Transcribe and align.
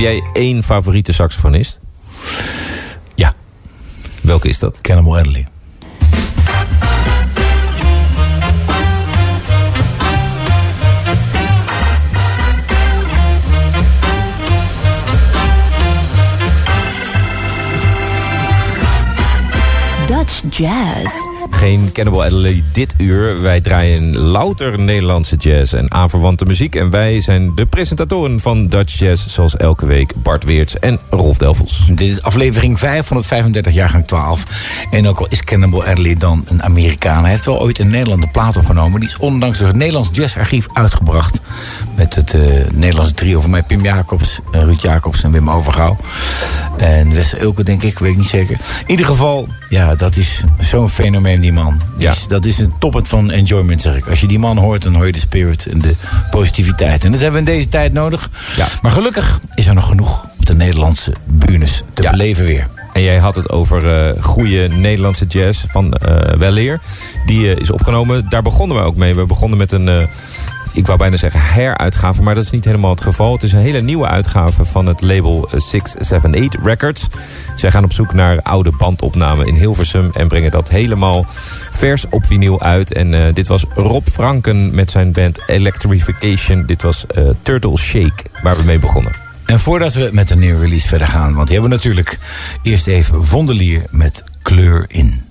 Jij 0.00 0.22
één 0.32 0.62
favoriete 0.62 1.12
saxofonist? 1.12 1.78
ja. 3.14 3.34
Welke 4.22 4.48
is 4.48 4.58
dat? 4.58 4.80
Cannibal 4.80 5.16
Adderley. 5.18 5.48
Dutch 20.06 20.42
Jazz. 20.50 21.39
Geen 21.60 21.92
Cannibal 21.92 22.24
Adderley 22.24 22.62
dit 22.72 22.94
uur. 22.98 23.42
Wij 23.42 23.60
draaien 23.60 24.16
louter 24.16 24.78
Nederlandse 24.78 25.36
jazz 25.36 25.72
en 25.72 25.92
aanverwante 25.92 26.44
muziek. 26.44 26.74
En 26.74 26.90
wij 26.90 27.20
zijn 27.20 27.54
de 27.54 27.66
presentatoren 27.66 28.40
van 28.40 28.68
Dutch 28.68 28.98
Jazz, 28.98 29.26
zoals 29.26 29.56
elke 29.56 29.86
week 29.86 30.12
Bart 30.22 30.44
Weerts 30.44 30.78
en 30.78 30.98
Rolf 31.10 31.38
Delvels. 31.38 31.86
Dit 31.86 32.00
is 32.00 32.22
aflevering 32.22 32.78
535, 32.78 33.72
jaargang 33.72 34.06
12. 34.06 34.44
En 34.90 35.08
ook 35.08 35.18
al 35.18 35.26
is 35.28 35.44
Cannibal 35.44 35.84
Adderley 35.84 36.16
dan 36.16 36.44
een 36.48 36.62
Amerikaan... 36.62 37.22
hij 37.22 37.30
heeft 37.30 37.44
wel 37.44 37.60
ooit 37.60 37.78
een 37.78 38.24
plaat 38.32 38.56
opgenomen. 38.56 39.00
Die 39.00 39.08
is 39.08 39.16
ondanks 39.16 39.58
door 39.58 39.68
het 39.68 39.76
Nederlands 39.76 40.08
Jazzarchief 40.12 40.66
uitgebracht. 40.72 41.40
Met 41.96 42.14
het 42.14 42.34
eh, 42.34 42.42
Nederlandse 42.72 43.14
trio 43.14 43.40
van 43.40 43.50
mij, 43.50 43.62
Pim 43.62 43.82
Jacobs, 43.82 44.40
eh, 44.52 44.62
Ruud 44.62 44.80
Jacobs 44.80 45.22
en 45.22 45.32
Wim 45.32 45.50
Overgouw. 45.50 45.96
En 46.76 47.14
Wesse 47.14 47.40
Ulke, 47.40 47.64
denk 47.64 47.82
ik, 47.82 47.98
weet 47.98 48.10
ik 48.10 48.16
niet 48.16 48.26
zeker. 48.26 48.58
In 48.80 48.90
ieder 48.90 49.06
geval, 49.06 49.48
ja, 49.70 49.94
dat 49.94 50.16
is 50.16 50.44
zo'n 50.58 50.88
fenomeen, 50.90 51.40
die 51.40 51.52
man. 51.52 51.80
Ja. 51.96 52.10
is- 52.10 52.26
dat 52.28 52.44
is 52.44 52.58
een 52.58 52.72
toppunt 52.78 53.08
van 53.08 53.30
enjoyment, 53.30 53.80
zeg 53.82 53.96
ik. 53.96 54.06
Als 54.06 54.20
je 54.20 54.26
die 54.26 54.38
man 54.38 54.56
hoort, 54.58 54.82
dan 54.82 54.94
hoor 54.94 55.06
je 55.06 55.12
de 55.12 55.18
spirit 55.18 55.66
en 55.66 55.80
de 55.80 55.94
positiviteit. 56.30 57.04
En 57.04 57.12
dat 57.12 57.20
hebben 57.20 57.44
we 57.44 57.50
in 57.50 57.56
deze 57.56 57.68
tijd 57.68 57.92
nodig. 57.92 58.30
Ja. 58.56 58.66
Maar 58.82 58.92
gelukkig 58.92 59.40
is 59.54 59.66
er 59.66 59.74
nog 59.74 59.86
genoeg 59.86 60.24
op 60.38 60.46
de 60.46 60.54
Nederlandse 60.54 61.12
bühnes 61.24 61.82
te 61.94 62.02
Ja. 62.02 62.10
beleven 62.10 62.44
weer. 62.44 62.66
En 62.92 63.02
jij 63.02 63.18
had 63.18 63.34
het 63.34 63.50
over 63.50 63.92
eh 64.14 64.22
goede 64.22 64.68
Nederlandse 64.68 65.26
jazz 65.26 65.64
van 65.68 65.92
eh 65.92 66.34
Weleer. 66.38 66.80
Die 67.26 67.54
eh, 67.54 67.60
is 67.60 67.70
opgenomen. 67.70 68.26
Daar 68.28 68.42
begonnen 68.42 68.76
we 68.76 68.82
ook 68.82 68.96
mee. 68.96 69.14
We 69.14 69.26
begonnen 69.26 69.58
met 69.58 69.72
een, 69.72 70.08
ik 70.72 70.86
wou 70.86 70.98
bijna 70.98 71.16
zeggen 71.16 71.40
heruitgave, 71.40 72.22
maar 72.22 72.34
dat 72.34 72.44
is 72.44 72.50
niet 72.50 72.64
helemaal 72.64 72.90
het 72.90 73.02
geval. 73.02 73.32
Het 73.32 73.42
is 73.42 73.52
een 73.52 73.60
hele 73.60 73.80
nieuwe 73.80 74.06
uitgave 74.06 74.64
van 74.64 74.86
het 74.86 75.00
label 75.00 75.48
eh, 75.50 75.60
678 75.60 76.64
Records. 76.64 77.08
Zij 77.56 77.70
gaan 77.70 77.84
op 77.84 77.92
zoek 77.92 78.12
naar 78.12 78.42
oude 78.42 78.72
bandopnamen 78.78 79.46
in 79.46 79.54
Hilversum 79.54 80.10
en 80.14 80.28
brengen 80.28 80.50
dat 80.50 80.68
helemaal 80.68 81.26
vers 81.70 82.08
op 82.08 82.26
vinyl 82.26 82.60
uit. 82.60 82.92
En 82.92 83.14
eh, 83.14 83.34
dit 83.34 83.48
was 83.48 83.64
Rob 83.74 84.06
Franken 84.12 84.74
met 84.74 84.90
zijn 84.90 85.12
band 85.12 85.40
Electrification. 85.46 86.66
Dit 86.66 86.82
was 86.82 87.06
eh, 87.06 87.24
Turtle 87.42 87.78
Shake, 87.78 88.24
waar 88.42 88.56
we 88.56 88.62
mee 88.62 88.78
begonnen. 88.78 89.12
En 89.46 89.60
voordat 89.60 89.94
we 89.94 90.08
met 90.12 90.28
de 90.28 90.36
nieuwe 90.36 90.60
release 90.60 90.88
verder 90.88 91.06
gaan... 91.06 91.34
want 91.34 91.48
die 91.48 91.58
hebben 91.58 91.70
we 91.70 91.76
natuurlijk 91.76 92.18
eerst 92.62 92.86
even 92.86 93.26
Vondelier 93.26 93.82
met 93.90 94.24
Kleur 94.42 94.84
in. 94.88 95.22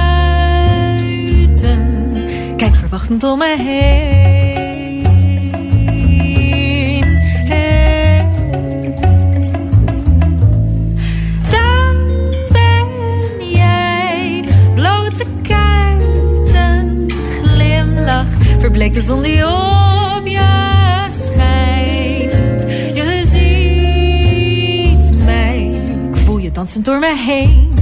Kijk 2.56 2.74
verwachtend 2.74 3.24
om 3.24 3.38
me 3.38 3.56
heen. 3.58 4.98
Daar 11.50 11.94
ben 12.52 12.86
jij, 13.50 14.44
blote 14.74 15.24
kuiten, 15.42 17.06
glimlach, 17.42 18.28
verbleekt 18.58 18.94
de 18.94 19.00
zon 19.00 19.22
die 19.22 19.46
op 19.46 19.69
dansend 26.60 26.84
door 26.84 26.98
me 26.98 27.16
heen. 27.16 27.72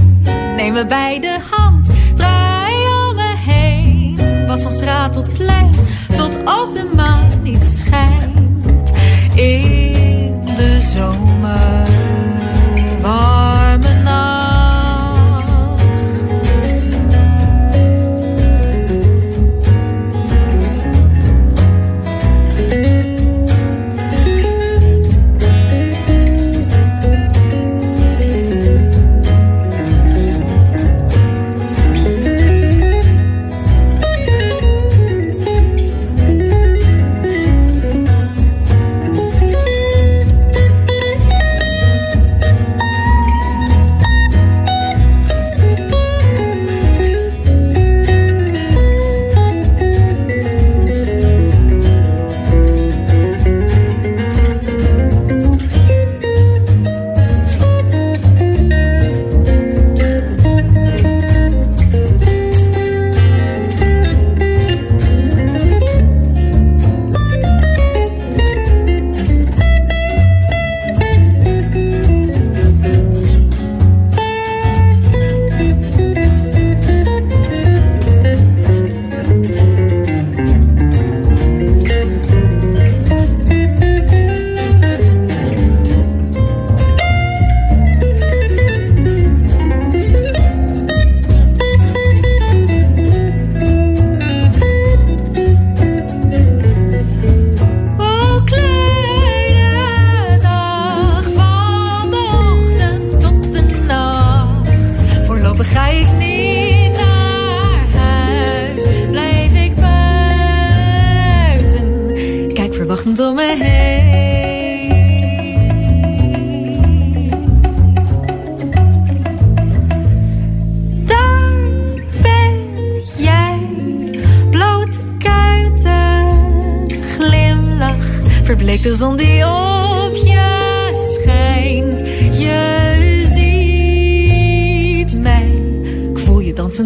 Neem 0.55 0.73
me 0.73 0.85
bij 0.85 1.19
de 1.19 1.39
hand, 1.51 1.89
draai 2.15 2.75
om 2.75 3.15
me 3.15 3.33
heen. 3.37 4.47
Was 4.47 4.61
van 4.61 4.71
straat 4.71 5.13
tot 5.13 5.33
plein, 5.33 5.71
tot 6.15 6.35
op 6.35 6.69
de 6.73 6.89
maan 6.95 7.29
niet 7.43 7.63
schijnt. 7.63 8.91
In 9.35 10.41
de 10.55 10.77
zomer, 10.79 11.78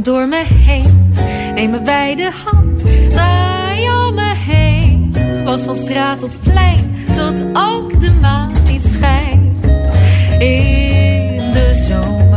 door 0.04 0.28
me 0.28 0.44
heen. 0.46 1.14
Neem 1.54 1.70
me 1.70 1.82
bij 1.82 2.16
de 2.16 2.32
hand, 2.46 2.84
draai 3.10 3.90
om 3.90 4.14
me 4.14 4.34
heen. 4.36 5.16
Was 5.44 5.62
van 5.62 5.76
straat 5.76 6.20
tot 6.20 6.42
plein, 6.42 6.96
tot 7.16 7.44
ook 7.54 8.02
de 8.02 8.12
maan 8.22 8.52
niet 8.68 8.86
schijnt. 8.86 9.66
In 10.40 11.52
de 11.52 11.86
zon. 11.88 12.33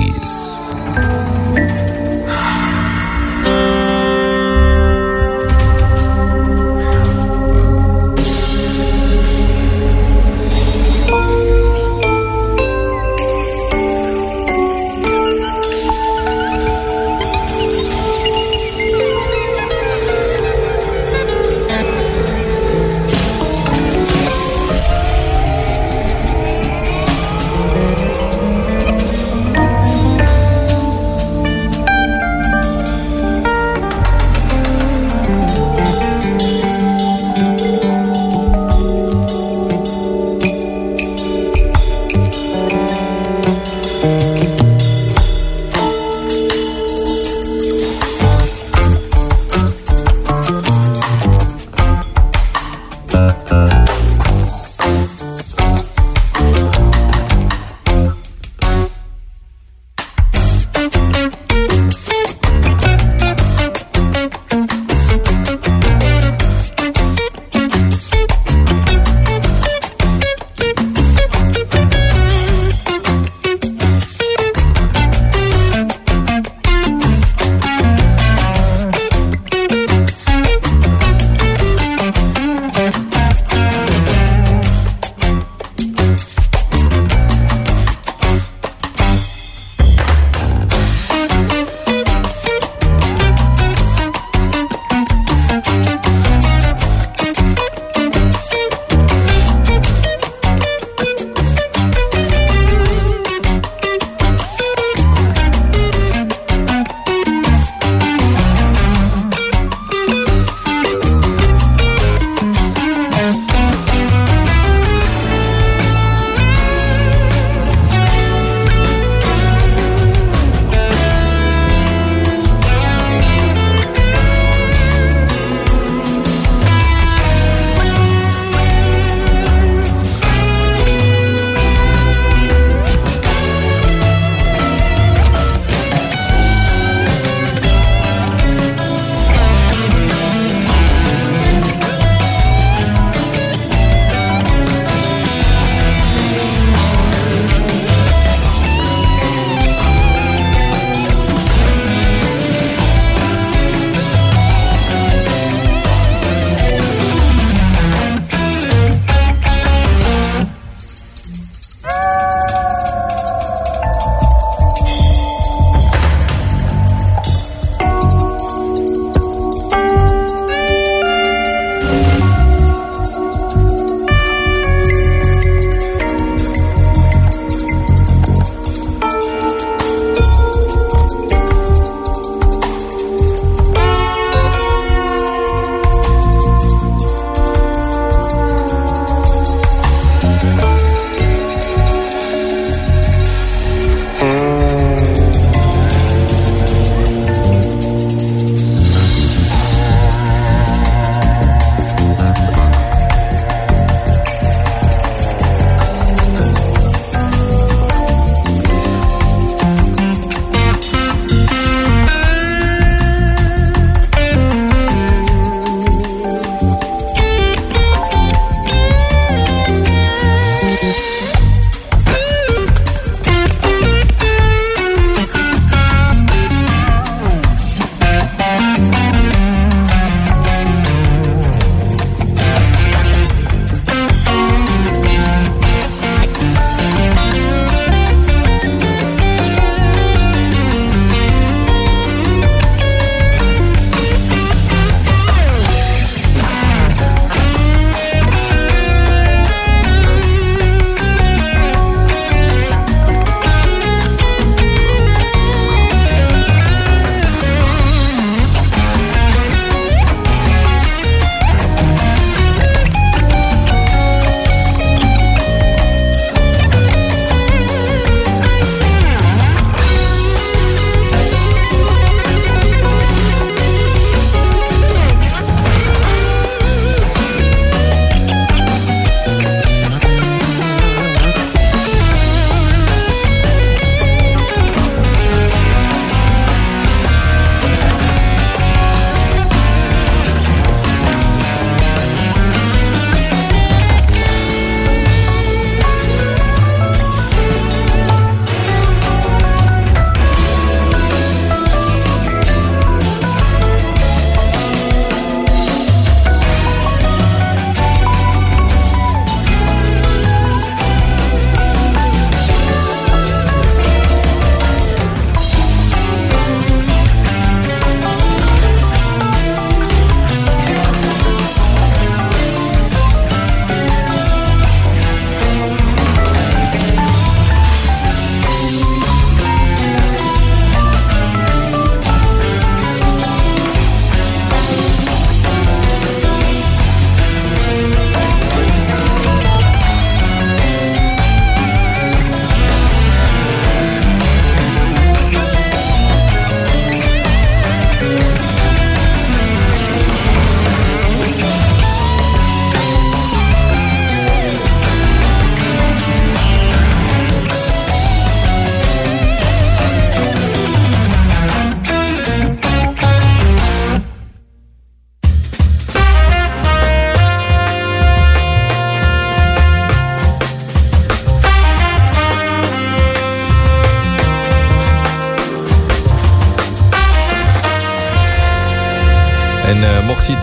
Isso. 0.00 0.49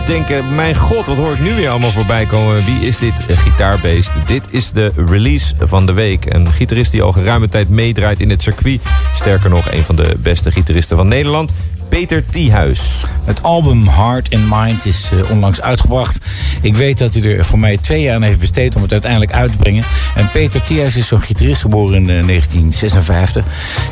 Denken, 0.08 0.54
mijn 0.54 0.76
god, 0.76 1.06
wat 1.06 1.16
hoor 1.16 1.32
ik 1.32 1.40
nu 1.40 1.54
weer 1.54 1.70
allemaal 1.70 1.92
voorbij 1.92 2.26
komen? 2.26 2.64
Wie 2.64 2.80
is 2.80 2.98
dit 2.98 3.24
uh, 3.30 3.38
gitaarbeest? 3.38 4.10
Dit 4.26 4.48
is 4.50 4.70
de 4.70 4.92
release 4.96 5.54
van 5.60 5.86
de 5.86 5.92
week. 5.92 6.34
Een 6.34 6.52
gitarist 6.52 6.90
die 6.90 7.02
al 7.02 7.12
geruime 7.12 7.48
tijd 7.48 7.68
meedraait 7.68 8.20
in 8.20 8.30
het 8.30 8.42
circuit. 8.42 8.80
Sterker 9.14 9.50
nog, 9.50 9.72
een 9.72 9.84
van 9.84 9.96
de 9.96 10.16
beste 10.18 10.50
gitaristen 10.50 10.96
van 10.96 11.08
Nederland. 11.08 11.52
Peter 11.88 12.26
Thiehuis. 12.26 13.04
Het 13.24 13.42
album 13.42 13.88
Heart 13.88 14.34
and 14.34 14.48
Mind 14.50 14.86
is 14.86 15.10
uh, 15.14 15.30
onlangs 15.30 15.60
uitgebracht. 15.60 16.18
Ik 16.60 16.76
weet 16.76 16.98
dat 16.98 17.14
hij 17.14 17.22
er 17.22 17.44
voor 17.44 17.58
mij 17.58 17.76
twee 17.76 18.02
jaar 18.02 18.14
aan 18.14 18.22
heeft 18.22 18.40
besteed 18.40 18.76
om 18.76 18.82
het 18.82 18.92
uiteindelijk 18.92 19.32
uit 19.32 19.50
te 19.52 19.58
brengen. 19.58 19.84
En 20.14 20.30
Peter 20.30 20.62
Thiehuis 20.62 20.96
is 20.96 21.06
zo'n 21.06 21.20
gitarist 21.20 21.60
geboren 21.60 21.94
in 21.94 22.02
uh, 22.02 22.26
1956. 22.26 23.44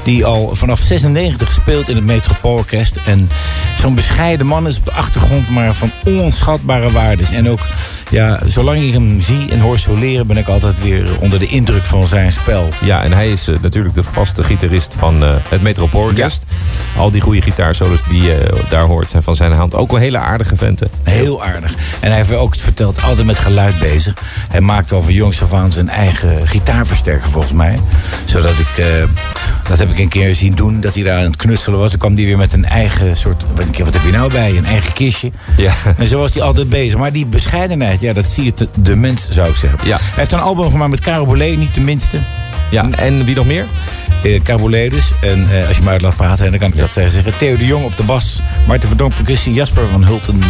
Die 0.02 0.24
al 0.24 0.54
vanaf 0.54 0.80
96 0.80 1.52
speelt 1.52 1.88
in 1.88 1.96
het 1.96 2.04
Metropoolorkest. 2.04 2.98
En 3.06 3.28
zo'n 3.78 3.94
bescheiden 3.94 4.46
man 4.46 4.66
is 4.66 4.78
op 4.78 4.84
de 4.84 4.92
achtergrond 4.92 5.50
maar 5.50 5.74
van 5.74 5.90
onschatbare 6.04 6.90
waardes. 6.90 7.30
En 7.30 7.48
ook 7.48 7.66
ja, 8.10 8.40
zolang 8.46 8.82
ik 8.82 8.92
hem 8.92 9.20
zie 9.20 9.50
en 9.50 9.60
hoor 9.60 9.78
soleren... 9.78 10.26
ben 10.26 10.36
ik 10.36 10.48
altijd 10.48 10.82
weer 10.82 11.20
onder 11.20 11.38
de 11.38 11.46
indruk 11.46 11.84
van 11.84 12.06
zijn 12.06 12.32
spel. 12.32 12.68
Ja, 12.82 13.02
en 13.02 13.12
hij 13.12 13.30
is 13.30 13.48
uh, 13.48 13.58
natuurlijk 13.60 13.94
de 13.94 14.02
vaste 14.02 14.42
gitarist 14.42 14.94
van 14.94 15.22
uh, 15.22 15.30
het. 15.48 15.78
Ja. 16.14 16.28
Al 16.96 17.10
die 17.10 17.20
goede 17.20 17.42
gitaarsolos 17.42 18.02
die 18.08 18.22
je 18.22 18.50
uh, 18.54 18.60
daar 18.68 18.84
hoort 18.84 19.10
zijn 19.10 19.22
van 19.22 19.34
zijn 19.34 19.52
hand. 19.52 19.74
Ook 19.74 19.90
wel 19.90 20.00
hele 20.00 20.18
aardige 20.18 20.56
venten. 20.56 20.88
Heel 21.02 21.44
aardig. 21.44 21.74
En 22.00 22.08
hij 22.08 22.16
heeft 22.16 22.32
ook 22.32 22.56
verteld, 22.56 23.02
altijd 23.02 23.26
met 23.26 23.38
geluid 23.38 23.78
bezig. 23.78 24.14
Hij 24.48 24.60
maakt 24.60 24.92
al 24.92 25.02
van 25.02 25.12
jongs 25.12 25.42
af 25.42 25.52
aan 25.52 25.72
zijn 25.72 25.88
eigen 25.88 26.48
gitaarversterker 26.48 27.30
volgens 27.30 27.52
mij. 27.52 27.78
Zodat 28.24 28.58
ik, 28.58 28.84
dat 29.68 29.78
heb 29.78 29.90
ik 29.90 29.98
een 29.98 30.08
keer 30.08 30.34
zien 30.34 30.54
doen, 30.54 30.80
dat 30.80 30.94
hij 30.94 31.02
daar 31.02 31.18
aan 31.18 31.24
het 31.24 31.36
knutselen 31.36 31.78
was. 31.78 31.90
Dan 31.90 31.98
kwam 31.98 32.14
hij 32.14 32.24
weer 32.24 32.36
met 32.36 32.52
een 32.52 32.64
eigen 32.64 33.16
soort, 33.16 33.44
wat 33.78 33.94
heb 33.94 34.04
je 34.04 34.10
nou 34.10 34.32
bij? 34.32 34.56
Een 34.56 34.66
eigen 34.66 34.92
kistje. 34.92 35.30
Ja. 35.56 35.72
En 35.96 36.06
zo 36.06 36.18
was 36.18 36.34
hij 36.34 36.42
altijd 36.42 36.68
bezig. 36.68 36.98
Maar 36.98 37.12
die 37.12 37.26
bescheidenheid 37.26 37.95
ja, 38.00 38.12
dat 38.12 38.28
zie 38.28 38.44
je 38.44 38.54
te, 38.54 38.68
de 38.74 38.96
mens, 38.96 39.28
zou 39.30 39.48
ik 39.48 39.56
zeggen. 39.56 39.78
Ja. 39.84 39.96
Hij 39.96 40.08
heeft 40.14 40.32
een 40.32 40.40
album 40.40 40.70
gemaakt 40.70 40.90
met 40.90 41.00
Caro 41.00 41.26
Bollet, 41.26 41.56
niet 41.56 41.74
de 41.74 41.80
minste. 41.80 42.20
Ja, 42.70 42.90
en 42.90 43.24
wie 43.24 43.34
nog 43.34 43.46
meer? 43.46 43.66
Uh, 44.24 44.90
dus. 44.90 45.12
En 45.20 45.48
uh, 45.50 45.68
als 45.68 45.76
je 45.76 45.82
me 45.82 45.90
uit 45.90 46.00
laat 46.00 46.16
praten, 46.16 46.50
dan 46.50 46.58
kan 46.58 46.68
ik 46.68 46.76
dat 46.76 46.96
uh, 46.96 47.06
zeggen. 47.06 47.36
Theo 47.36 47.56
de 47.56 47.66
Jong 47.66 47.84
op 47.84 47.96
de 47.96 48.02
bas. 48.02 48.42
Maarten 48.66 48.88
Verdonk 48.88 49.14
percussie. 49.14 49.52
Jasper 49.52 49.88
van 49.88 50.04
Hulten 50.04 50.42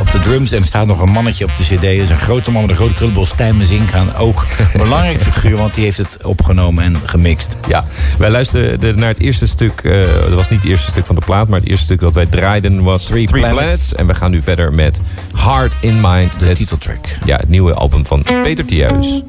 op 0.00 0.10
de 0.10 0.18
drums. 0.20 0.52
En 0.52 0.60
er 0.60 0.66
staat 0.66 0.86
nog 0.86 1.00
een 1.00 1.10
mannetje 1.10 1.44
op 1.44 1.56
de 1.56 1.62
cd. 1.62 1.82
Dat 1.82 1.82
is 1.82 2.10
een 2.10 2.20
grote 2.20 2.50
man 2.50 2.60
met 2.60 2.70
een 2.70 2.76
grote 2.76 2.94
krullenbol. 2.94 3.26
Stijn 3.26 3.64
Zinkaan. 3.64 4.14
Ook 4.14 4.46
een 4.72 4.80
belangrijke 4.80 5.24
figuur, 5.24 5.56
want 5.56 5.74
die 5.74 5.84
heeft 5.84 5.98
het 5.98 6.18
opgenomen 6.22 6.84
en 6.84 6.96
gemixt. 7.04 7.56
Ja, 7.68 7.84
wij 8.18 8.30
luisterden 8.30 8.98
naar 8.98 9.08
het 9.08 9.20
eerste 9.20 9.46
stuk. 9.46 9.82
dat 10.24 10.34
was 10.34 10.48
niet 10.48 10.60
het 10.60 10.68
eerste 10.68 10.88
stuk 10.88 11.06
van 11.06 11.14
de 11.14 11.22
plaat. 11.24 11.48
Maar 11.48 11.60
het 11.60 11.68
eerste 11.68 11.84
stuk 11.84 12.00
dat 12.00 12.14
wij 12.14 12.26
draaiden 12.26 12.82
was 12.82 13.04
Three, 13.04 13.26
Three 13.26 13.40
Planets. 13.40 13.62
Planets. 13.62 13.94
En 13.94 14.06
we 14.06 14.14
gaan 14.14 14.30
nu 14.30 14.42
verder 14.42 14.72
met 14.72 15.00
Heart 15.36 15.76
in 15.80 16.00
Mind. 16.00 16.38
De 16.38 16.44
Ja, 17.24 17.36
het 17.36 17.48
nieuwe 17.48 17.74
album 17.74 18.06
van 18.06 18.22
Peter 18.42 18.64
Thiehuis. 18.64 19.22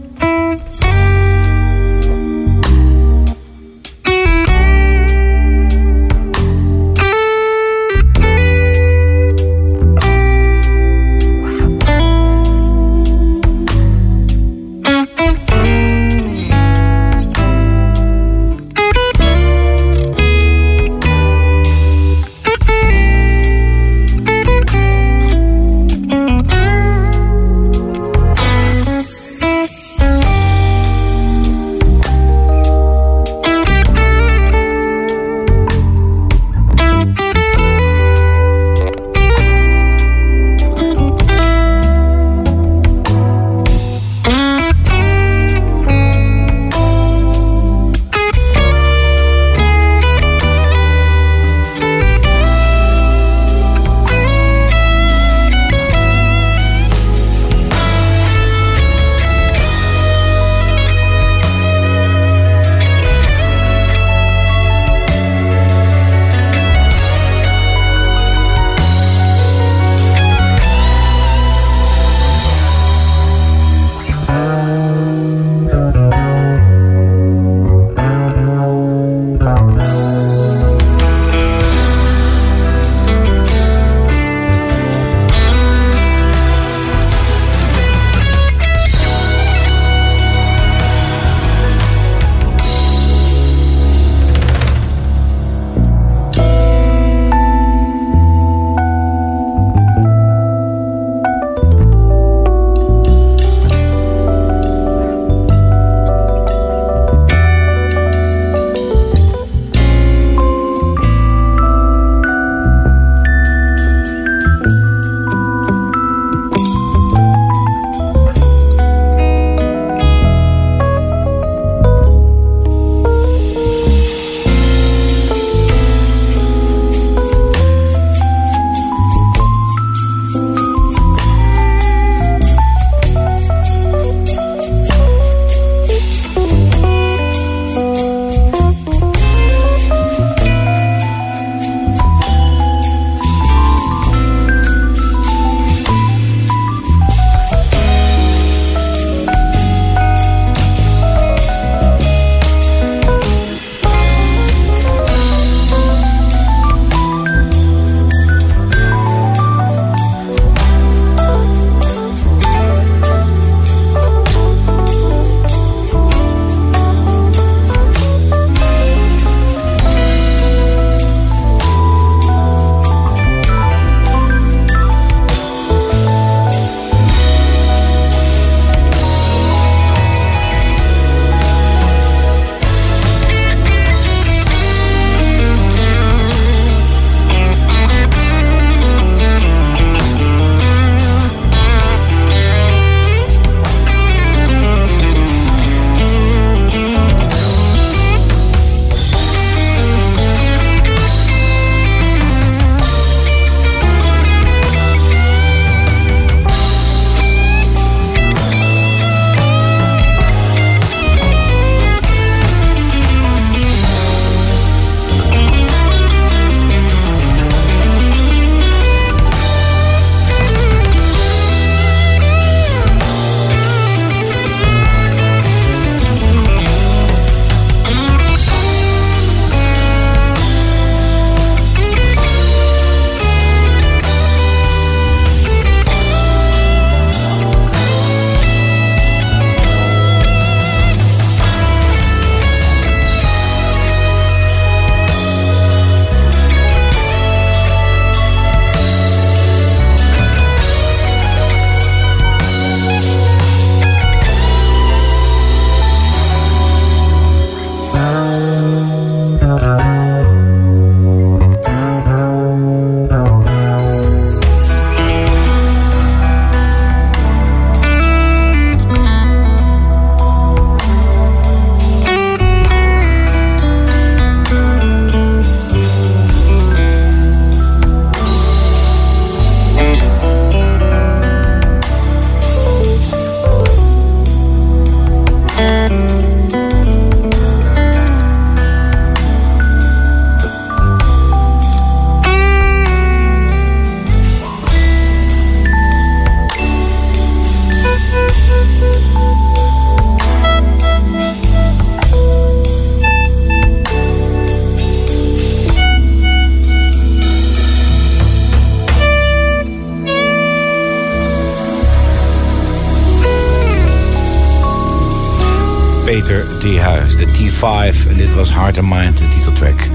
5. 317.64 318.06
En 318.06 318.18
dit 318.18 318.34
was 318.34 318.54
Heart 318.54 318.78
and 318.78 318.90
Mind, 318.90 319.18
de 319.18 319.28
titeltrack. 319.28 319.88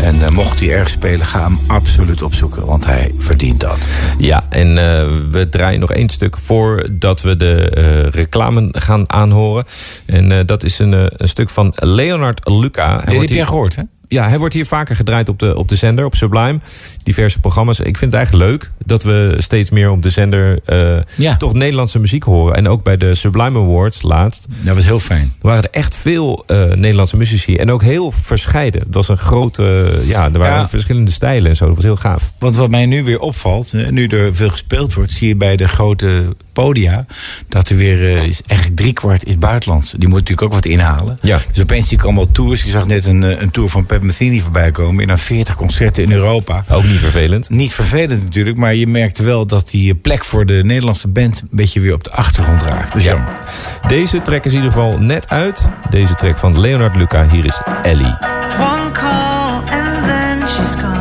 En 0.00 0.22
eh, 0.22 0.30
mocht 0.30 0.60
hij 0.60 0.70
erg 0.70 0.88
spelen, 0.88 1.26
ga 1.26 1.42
hem 1.42 1.58
absoluut 1.66 2.22
opzoeken. 2.22 2.66
Want 2.66 2.84
hij 2.84 3.14
verdient 3.18 3.60
dat. 3.60 3.78
Ja, 4.18 4.46
en 4.48 4.78
eh, 4.78 5.06
we 5.30 5.48
draaien 5.48 5.80
nog 5.80 5.92
één 5.92 6.08
stuk 6.08 6.38
voordat 6.38 7.22
we 7.22 7.36
de 7.36 7.70
eh, 7.70 7.98
uh, 7.98 8.06
reclame 8.10 8.68
gaan 8.70 9.10
aanhoren. 9.10 9.64
En 10.06 10.46
dat 10.46 10.62
is 10.62 10.78
een, 10.78 11.10
stuk 11.18 11.50
van 11.50 11.72
Leonard 11.74 12.48
Luca. 12.48 13.02
Die 13.06 13.18
heb 13.18 13.28
jij 13.28 13.44
gehoord, 13.44 13.76
hè? 13.76 13.82
Ja, 14.08 14.28
hij 14.28 14.38
wordt 14.38 14.54
hier 14.54 14.66
vaker 14.66 14.96
gedraaid 14.96 15.28
op 15.28 15.38
de, 15.38 15.56
op 15.56 15.68
de 15.68 15.76
zender, 15.76 16.04
op 16.04 16.14
Sublime. 16.14 16.60
Diverse 17.02 17.40
programma's. 17.40 17.80
Ik 17.80 17.96
vind 17.96 18.12
het 18.12 18.20
eigenlijk 18.20 18.50
leuk 18.50 18.70
dat 18.86 19.02
we 19.02 19.34
steeds 19.38 19.70
meer 19.70 19.90
op 19.90 20.02
de 20.02 20.10
zender 20.10 20.58
eh, 20.64 20.96
Ja. 21.16 21.36
toch 21.36 21.52
Nederlandse 21.52 21.98
muziek 21.98 22.22
horen. 22.22 22.54
En 22.56 22.68
ook 22.68 22.82
bij 22.82 22.96
de 22.96 23.14
Sublime 23.14 23.58
Awards 23.58 24.02
laatst 24.02 24.46
Dat 24.60 24.74
was 24.74 24.84
heel 24.84 25.00
fijn. 25.00 25.32
waren 25.40 25.62
er 25.62 25.70
echt 25.70 25.94
veel 25.94 26.44
eh, 26.46 26.64
Nederlandse 26.64 27.16
muzici. 27.16 27.56
En 27.56 27.70
ook 27.70 27.82
heel 27.82 28.10
verscheiden. 28.10 28.80
Dat 28.84 28.94
was 28.94 29.08
een 29.08 29.16
grote, 29.16 29.92
ja, 30.06 30.24
er 30.32 30.38
waren 30.38 30.60
Ja. 30.60 30.68
verschillende 30.68 31.10
stijlen 31.10 31.48
en 31.50 31.56
zo. 31.56 31.66
Dat 31.66 31.74
was 31.74 31.84
heel 31.84 31.96
gaaf. 31.96 32.32
Want 32.38 32.56
wat 32.56 32.70
mij 32.70 32.86
nu 32.86 33.04
weer 33.04 33.20
opvalt, 33.20 33.72
eh, 33.74 33.88
nu 33.88 34.06
er 34.06 34.34
veel 34.34 34.50
gespeeld 34.50 34.94
wordt, 34.94 35.12
zie 35.12 35.28
je 35.28 35.36
bij 35.36 35.56
de 35.56 35.68
grote 35.68 36.36
podia 36.52 37.06
dat 37.48 37.68
er 37.68 37.76
weer 37.76 38.16
eh, 38.16 38.24
is 38.24 38.42
eigenlijk 38.46 38.80
driekwart 38.80 39.24
is 39.26 39.38
buitenlands. 39.38 39.90
Die 39.90 40.08
moet 40.08 40.18
natuurlijk 40.18 40.46
ook 40.46 40.52
wat 40.52 40.64
inhalen. 40.64 41.18
Ja. 41.22 41.40
Dus 41.52 41.62
opeens 41.62 41.88
zie 41.88 41.96
ik 41.98 42.04
allemaal 42.04 42.32
tours. 42.32 42.64
Ik 42.64 42.70
zag 42.70 42.86
net 42.86 43.06
een, 43.06 43.22
een 43.42 43.50
tour 43.50 43.68
van 43.68 43.86
Pep 43.86 44.02
Metheny 44.02 44.40
voorbij 44.40 44.70
komen 44.70 45.02
in 45.02 45.10
aan 45.10 45.18
40 45.18 45.56
concerten 45.56 46.02
in 46.04 46.12
Europa. 46.12 46.64
Ook 46.70 46.84
niet 46.84 46.98
vervelend. 46.98 47.50
Niet 47.50 47.72
vervelend 47.74 48.22
natuurlijk, 48.22 48.56
maar 48.56 48.73
je 48.76 48.86
merkte 48.86 49.22
wel 49.22 49.46
dat 49.46 49.70
die 49.70 49.94
plek 49.94 50.24
voor 50.24 50.46
de 50.46 50.60
Nederlandse 50.64 51.08
band 51.08 51.40
een 51.40 51.48
beetje 51.50 51.80
weer 51.80 51.94
op 51.94 52.04
de 52.04 52.10
achtergrond 52.10 52.62
raakt. 52.62 52.92
Dus 52.92 53.04
jammer. 53.04 53.38
Deze 53.86 54.22
track 54.22 54.44
is 54.44 54.52
in 54.52 54.58
ieder 54.58 54.72
geval 54.72 54.98
net 54.98 55.28
uit. 55.28 55.68
Deze 55.90 56.14
track 56.14 56.38
van 56.38 56.60
Leonard 56.60 56.96
Luca. 56.96 57.28
Hier 57.28 57.44
is 57.44 57.60
Ellie. 57.82 58.16
One 58.58 58.90
call 58.92 59.56
and 59.56 60.06
then 60.06 60.48
she's 60.48 60.74
gone. 60.74 60.93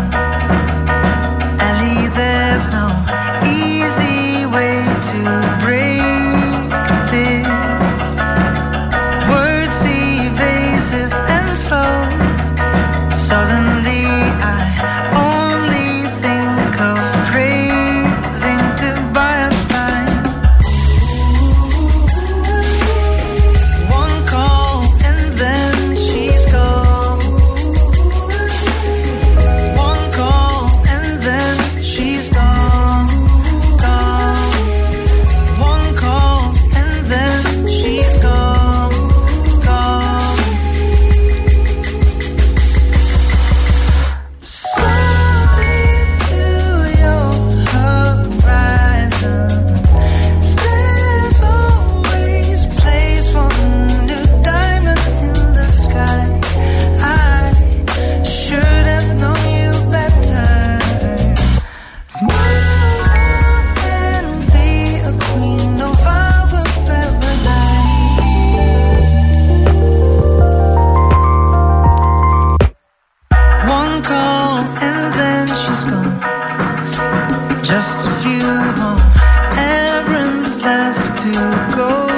Left 80.64 81.18
to 81.18 81.76
go 81.76 82.13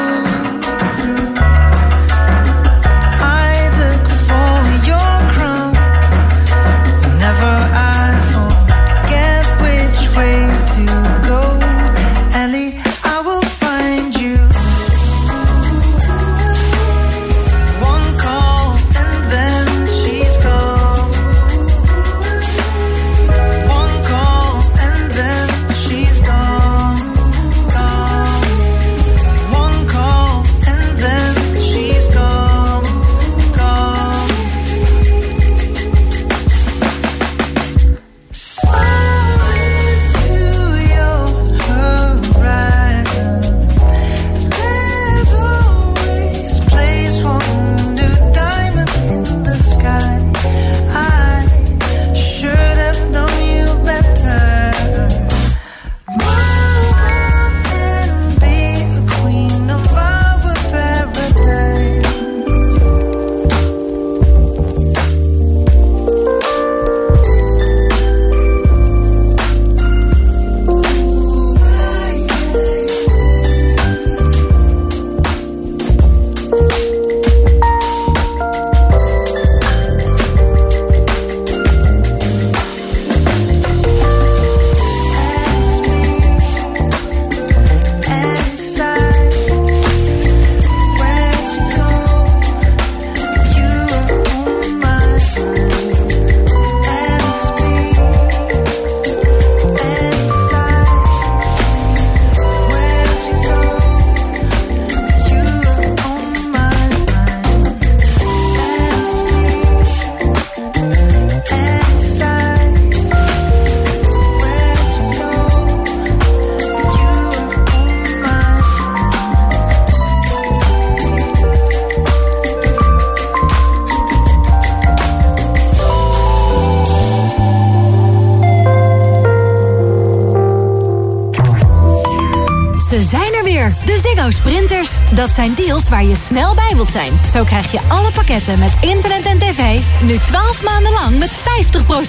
Sprinters. 134.46 134.98
Dat 135.12 135.32
zijn 135.32 135.54
deals 135.54 135.90
waar 135.90 136.04
je 136.04 136.16
snel 136.16 136.56
bij 136.56 136.72
wilt 136.74 136.92
zijn. 136.92 137.20
Zo 137.30 137.44
krijg 137.44 137.72
je 137.72 137.80
alle 137.88 138.12
pakketten 138.12 138.60
met 138.60 138.78
internet 138.82 139.26
en 139.26 139.38
tv 139.38 139.80
nu 140.02 140.18
12 140.18 140.64
maanden 140.64 140.92
lang 140.92 141.18
met 141.18 141.38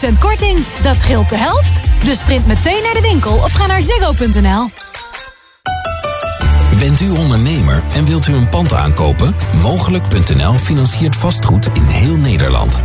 50% 0.09 0.18
korting. 0.18 0.59
Dat 0.83 0.96
scheelt 0.96 1.29
de 1.29 1.37
helft. 1.37 1.81
Dus 2.05 2.18
sprint 2.18 2.46
meteen 2.46 2.83
naar 2.83 2.94
de 2.94 3.01
winkel 3.01 3.35
of 3.37 3.53
ga 3.53 3.66
naar 3.66 3.83
ziggo.nl. 3.83 4.70
Bent 6.79 7.01
u 7.01 7.11
ondernemer 7.11 7.83
en 7.92 8.05
wilt 8.05 8.27
u 8.29 8.33
een 8.33 8.49
pand 8.49 8.72
aankopen? 8.72 9.35
Mogelijk.nl 9.62 10.53
financiert 10.53 11.16
vastgoed 11.16 11.68
in 11.72 11.85
heel 11.85 12.16
Nederland. 12.16 12.83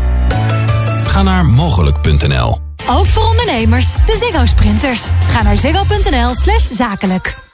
Ga 1.03 1.21
naar 1.21 1.45
mogelijk.nl. 1.45 2.59
Ook 2.89 3.05
voor 3.05 3.23
ondernemers, 3.23 3.93
de 4.05 4.17
Ziggo 4.17 4.45
Sprinters. 4.45 5.07
Ga 5.27 5.41
naar 5.41 5.57
ziggo.nl 5.57 6.33
slash 6.35 6.67
zakelijk. 6.71 7.49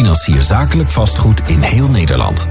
Financier 0.00 0.42
zakelijk 0.42 0.90
vastgoed 0.90 1.40
in 1.46 1.60
heel 1.60 1.90
Nederland. 1.90 2.48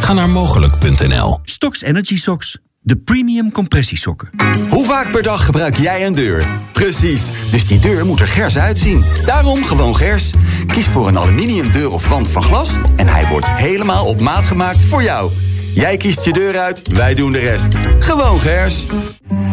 Ga 0.00 0.12
naar 0.12 0.28
mogelijk.nl. 0.28 1.38
Stocks 1.42 1.82
Energy 1.82 2.16
Socks. 2.16 2.58
De 2.80 2.96
premium 2.96 3.52
compressiesokken. 3.52 4.30
Hoe 4.70 4.84
vaak 4.84 5.10
per 5.10 5.22
dag 5.22 5.44
gebruik 5.44 5.76
jij 5.76 6.06
een 6.06 6.14
deur? 6.14 6.46
Precies, 6.72 7.30
dus 7.50 7.66
die 7.66 7.78
deur 7.78 8.06
moet 8.06 8.20
er 8.20 8.26
gers 8.26 8.58
uitzien. 8.58 9.04
Daarom 9.24 9.64
gewoon 9.64 9.96
gers. 9.96 10.32
Kies 10.66 10.86
voor 10.86 11.08
een 11.08 11.18
aluminium 11.18 11.72
deur 11.72 11.90
of 11.90 12.08
wand 12.08 12.30
van 12.30 12.42
glas... 12.42 12.76
en 12.96 13.06
hij 13.06 13.26
wordt 13.26 13.48
helemaal 13.48 14.06
op 14.06 14.20
maat 14.20 14.44
gemaakt 14.44 14.84
voor 14.84 15.02
jou. 15.02 15.32
Jij 15.74 15.96
kiest 15.96 16.24
je 16.24 16.32
deur 16.32 16.58
uit, 16.58 16.92
wij 16.92 17.14
doen 17.14 17.32
de 17.32 17.38
rest. 17.38 17.76
Gewoon 17.98 18.40
gers. 18.40 18.86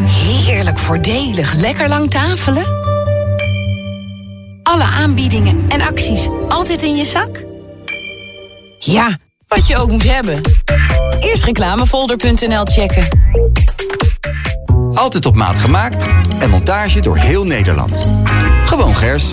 Heerlijk 0.05 0.77
voordelig. 0.77 1.53
Lekker 1.53 1.89
lang 1.89 2.09
tafelen. 2.09 2.76
Alle 4.77 4.89
aanbiedingen 4.89 5.65
en 5.69 5.81
acties 5.81 6.27
altijd 6.47 6.81
in 6.81 6.95
je 6.95 7.03
zak? 7.03 7.45
Ja, 8.79 9.17
wat 9.47 9.67
je 9.67 9.77
ook 9.77 9.89
moet 9.89 10.03
hebben. 10.03 10.41
Eerst 11.19 11.43
reclamefolder.nl 11.43 12.65
checken. 12.65 13.07
Altijd 14.93 15.25
op 15.25 15.35
maat 15.35 15.59
gemaakt 15.59 16.07
en 16.39 16.49
montage 16.49 17.01
door 17.01 17.17
heel 17.17 17.43
Nederland. 17.43 18.07
Gewoon 18.63 18.95
gers. 18.95 19.25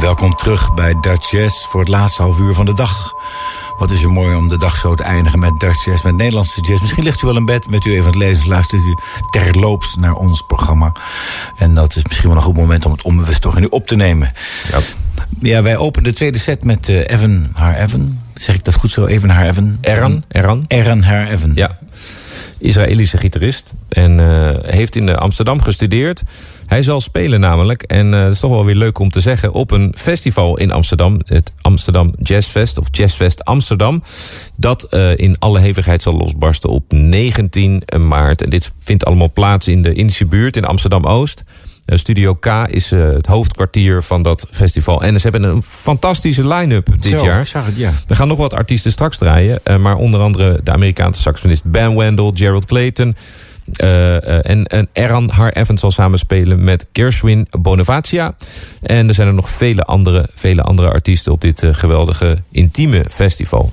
En 0.00 0.06
welkom 0.06 0.34
terug 0.34 0.74
bij 0.74 0.94
Dutch 1.00 1.30
Jazz 1.30 1.66
voor 1.66 1.80
het 1.80 1.88
laatste 1.88 2.22
half 2.22 2.38
uur 2.38 2.54
van 2.54 2.66
de 2.66 2.74
dag. 2.74 3.12
Wat 3.78 3.90
is 3.90 4.02
er 4.02 4.10
mooi 4.10 4.36
om 4.36 4.48
de 4.48 4.58
dag 4.58 4.76
zo 4.76 4.94
te 4.94 5.02
eindigen 5.02 5.38
met 5.38 5.60
Dutch 5.60 5.84
Jazz, 5.84 6.02
met 6.02 6.16
Nederlandse 6.16 6.60
jazz. 6.60 6.80
Misschien 6.80 7.02
ligt 7.02 7.22
u 7.22 7.26
wel 7.26 7.36
in 7.36 7.44
bed, 7.44 7.70
met 7.70 7.84
u 7.84 7.90
even 7.90 8.04
aan 8.04 8.10
het 8.10 8.18
lezen, 8.18 8.48
luistert 8.48 8.82
u 8.82 8.96
terloops 9.30 9.96
naar 9.96 10.14
ons 10.14 10.42
programma. 10.42 10.92
En 11.56 11.74
dat 11.74 11.96
is 11.96 12.04
misschien 12.04 12.28
wel 12.28 12.36
een 12.36 12.44
goed 12.44 12.56
moment 12.56 12.84
om 12.84 12.92
het 12.92 13.02
onbewust 13.02 13.42
toch 13.42 13.56
in 13.56 13.62
u 13.62 13.66
op 13.70 13.86
te 13.86 13.96
nemen. 13.96 14.32
Ja. 14.70 14.78
Ja, 15.40 15.62
wij 15.62 15.76
openen 15.76 16.10
de 16.10 16.16
tweede 16.16 16.38
set 16.38 16.64
met 16.64 16.88
eh, 16.88 17.08
Evan 17.08 17.48
Haar 17.54 17.76
Evan. 17.76 18.18
Zeg 18.40 18.54
ik 18.54 18.64
dat 18.64 18.74
goed 18.74 18.90
zo? 18.90 19.06
Evan 19.06 19.28
Haar 19.28 19.46
Evan? 19.48 19.78
Eran, 19.80 20.24
Eran. 20.68 21.02
Haar 21.02 21.28
Evan. 21.28 21.52
Ja, 21.54 21.78
Israëlische 22.58 23.16
gitarist. 23.16 23.74
En 23.88 24.20
eh, 24.20 24.72
heeft 24.72 24.96
in 24.96 25.16
Amsterdam 25.16 25.60
gestudeerd. 25.60 26.22
Hij 26.66 26.82
zal 26.82 27.00
spelen 27.00 27.40
namelijk, 27.40 27.82
en 27.82 28.14
eh, 28.14 28.20
dat 28.20 28.32
is 28.32 28.40
toch 28.40 28.50
wel 28.50 28.64
weer 28.64 28.74
leuk 28.74 28.98
om 28.98 29.10
te 29.10 29.20
zeggen... 29.20 29.52
op 29.52 29.70
een 29.70 29.94
festival 29.96 30.58
in 30.58 30.72
Amsterdam, 30.72 31.20
het 31.24 31.52
Amsterdam 31.60 32.14
Jazzfest... 32.22 32.78
of 32.78 32.86
Jazzfest 32.90 33.44
Amsterdam, 33.44 34.02
dat 34.56 34.82
eh, 34.82 35.18
in 35.18 35.38
alle 35.38 35.60
hevigheid 35.60 36.02
zal 36.02 36.14
losbarsten 36.16 36.70
op 36.70 36.92
19 36.92 37.82
maart. 37.98 38.42
En 38.42 38.50
dit 38.50 38.70
vindt 38.78 39.04
allemaal 39.04 39.32
plaats 39.32 39.68
in 39.68 39.82
de 39.82 39.92
Indische 39.92 40.26
buurt 40.26 40.56
in 40.56 40.64
Amsterdam-Oost... 40.64 41.44
Eh, 41.84 41.96
Studio 41.98 42.34
K 42.34 42.46
is 42.68 42.92
eh, 42.92 43.00
het 43.00 43.26
hoofdkwartier 43.26 44.02
van 44.02 44.22
dat 44.22 44.46
festival. 44.50 45.02
En 45.02 45.20
ze 45.20 45.28
hebben 45.30 45.50
een 45.50 45.62
fantastische 45.62 46.46
line-up 46.46 46.86
dit 47.00 47.18
Zo, 47.20 47.24
jaar. 47.26 47.40
ik 47.40 47.46
zag 47.46 47.66
het, 47.66 47.76
ja. 47.76 47.92
We 48.06 48.14
gaan 48.14 48.28
nog 48.28 48.38
wat 48.38 48.54
artiesten 48.54 48.90
straks 48.92 49.16
draaien. 49.18 49.60
eh, 49.64 49.76
maar 49.76 49.96
onder 49.96 50.20
andere 50.20 50.60
de 50.64 50.72
Amerikaanse 50.72 51.20
saxofonist 51.20 51.64
Ben 51.64 51.96
Wendell, 51.96 52.30
Gerald 52.34 52.64
Clayton... 52.64 53.14
en, 53.76 54.66
en 54.66 54.88
Eran 54.92 55.30
Har 55.30 55.52
Evans 55.52 55.80
zal 55.80 55.90
samenspelen 55.90 56.64
met 56.64 56.86
Gershwin 56.92 57.46
Bonavacia. 57.50 58.34
En 58.82 59.08
er 59.08 59.14
zijn 59.14 59.28
er 59.28 59.34
nog 59.34 59.50
vele 59.50 59.84
andere, 59.84 60.28
vele 60.34 60.62
andere 60.62 60.90
artiesten 60.90 61.32
op 61.32 61.40
dit 61.40 61.62
geweldige 61.72 62.38
intieme 62.50 63.04
festival. 63.08 63.72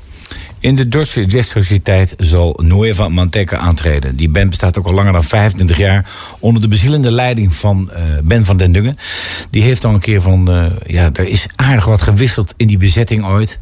In 0.59 0.75
de 0.75 0.87
Duitse 0.87 1.25
Jazzsociëteit 1.25 2.13
zal 2.17 2.59
Nueva 2.63 3.09
Manteca 3.09 3.57
aantreden. 3.57 4.15
Die 4.15 4.29
band 4.29 4.49
bestaat 4.49 4.77
ook 4.77 4.85
al 4.85 4.93
langer 4.93 5.11
dan 5.13 5.23
25 5.23 5.77
jaar... 5.77 6.09
onder 6.39 6.61
de 6.61 6.67
bezielende 6.67 7.11
leiding 7.11 7.53
van 7.53 7.91
eh, 7.91 8.01
Ben 8.23 8.45
van 8.45 8.57
den 8.57 8.71
Dungen. 8.71 8.97
Die 9.49 9.61
heeft 9.63 9.85
al 9.85 9.93
een 9.93 9.99
keer 9.99 10.21
van... 10.21 10.51
eh, 10.51 10.65
ja, 10.85 11.09
er 11.13 11.27
is 11.27 11.47
aardig 11.55 11.85
wat 11.85 12.01
gewisseld 12.01 12.53
in 12.57 12.67
die 12.67 12.77
bezetting 12.77 13.25
ooit... 13.25 13.59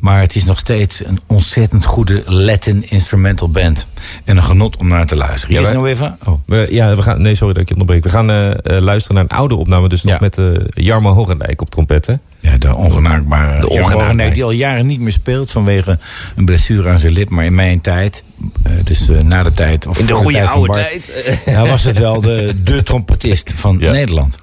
maar 0.00 0.20
het 0.20 0.34
is 0.34 0.44
nog 0.44 0.58
steeds 0.58 1.04
een 1.04 1.20
ontzettend 1.26 1.84
goede 1.84 2.22
Latin 2.26 2.90
instrumental 2.90 3.48
band. 3.50 3.86
En 4.24 4.36
een 4.36 4.42
genot 4.44 4.76
om 4.76 4.88
naar 4.88 5.06
te 5.06 5.16
luisteren. 5.16 5.48
Hier 5.48 5.60
Ja, 5.60 5.62
is 5.68 5.74
wij- 5.74 5.82
Nueva. 5.82 6.16
Oh. 6.24 6.34
We, 6.46 6.66
ja, 6.70 6.96
we 6.96 7.02
gaan, 7.02 7.22
nee, 7.22 7.34
sorry 7.34 7.52
dat 7.52 7.62
ik 7.62 7.68
je 7.68 7.74
onderbreek. 7.74 8.02
We 8.04 8.10
gaan 8.10 8.30
eh, 8.30 8.78
luisteren 8.80 9.16
naar 9.16 9.24
een 9.30 9.36
oude 9.36 9.54
opname. 9.54 9.88
Dus 9.88 10.02
nog 10.02 10.20
met 10.20 10.38
Jarmo 10.68 11.12
Hogendijk 11.12 11.60
op 11.60 11.70
trompetten. 11.70 12.20
Ja, 12.44 12.58
de 12.58 12.76
ongenaakbare 12.76 13.60
De 13.60 13.68
ongenaakbare. 13.68 14.32
Die 14.32 14.44
al 14.44 14.50
jaren 14.50 14.86
niet 14.86 15.00
meer 15.00 15.12
speelt 15.12 15.50
vanwege 15.50 15.98
een 16.36 16.44
blessure 16.44 16.90
aan 16.90 16.98
zijn 16.98 17.12
lip. 17.12 17.28
Maar 17.28 17.44
in 17.44 17.54
mijn 17.54 17.80
tijd, 17.80 18.22
eh, 18.62 18.72
dus 18.84 19.08
eh, 19.08 19.20
na 19.20 19.42
de 19.42 19.54
tijd... 19.54 19.86
Of 19.86 19.98
In 19.98 20.06
de 20.06 20.14
goede 20.14 20.32
tijd 20.32 20.50
van 20.50 20.54
oude 20.54 20.72
Bart, 20.72 20.88
tijd. 20.88 21.42
Ja, 21.56 21.66
was 21.66 21.82
het 21.84 21.98
wel 21.98 22.20
de, 22.20 22.54
de 22.64 22.82
trompetist 22.82 23.52
van 23.56 23.76
Nederland. 24.00 24.38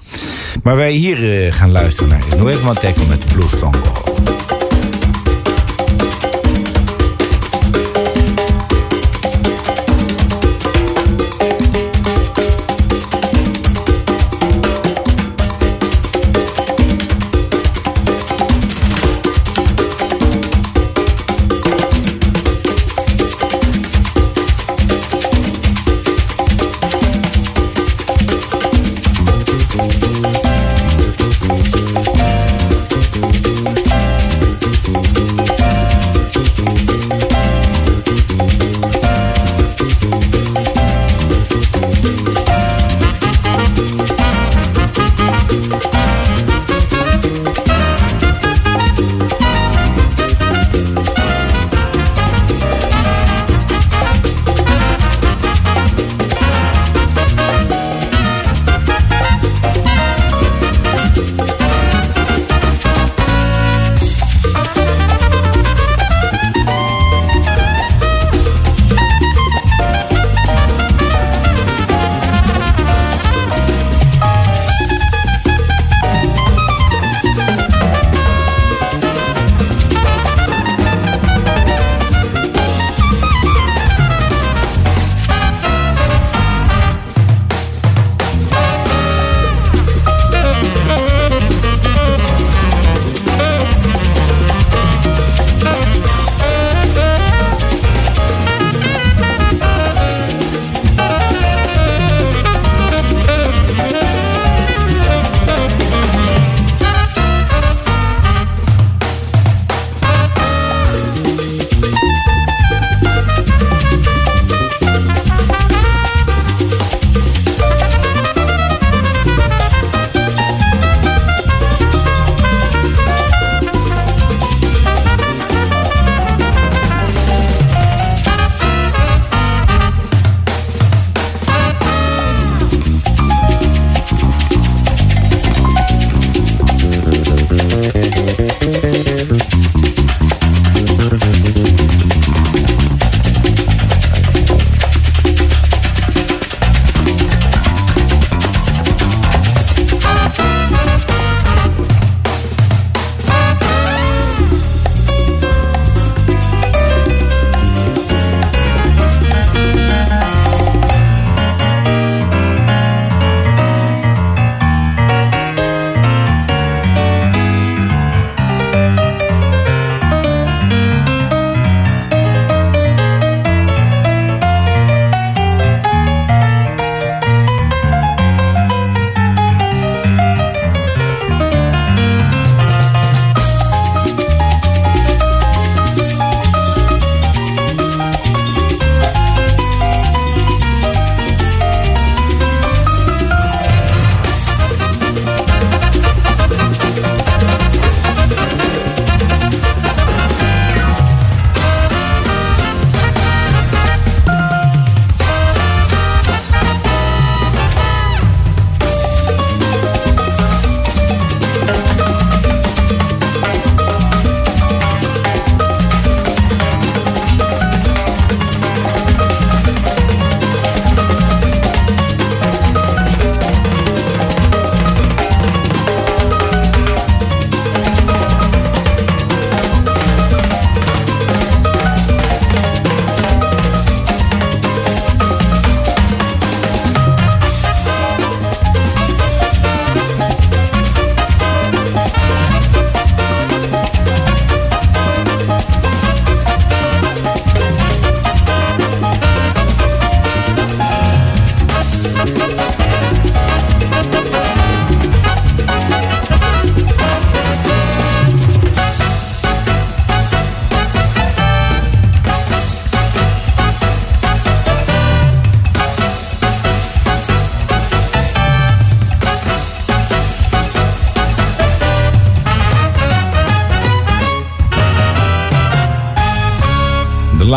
Maar 0.64 0.76
wij 0.76 0.91
hier 0.91 1.45
eh, 1.45 1.54
gaan 1.54 1.72
luisteren 1.72 2.10
naar 2.10 2.22
is 2.28 2.36
Nueva 2.36 2.64
Manteca 2.64 3.02
met 3.08 3.26
Blues 3.26 3.58
Song. 3.58 3.76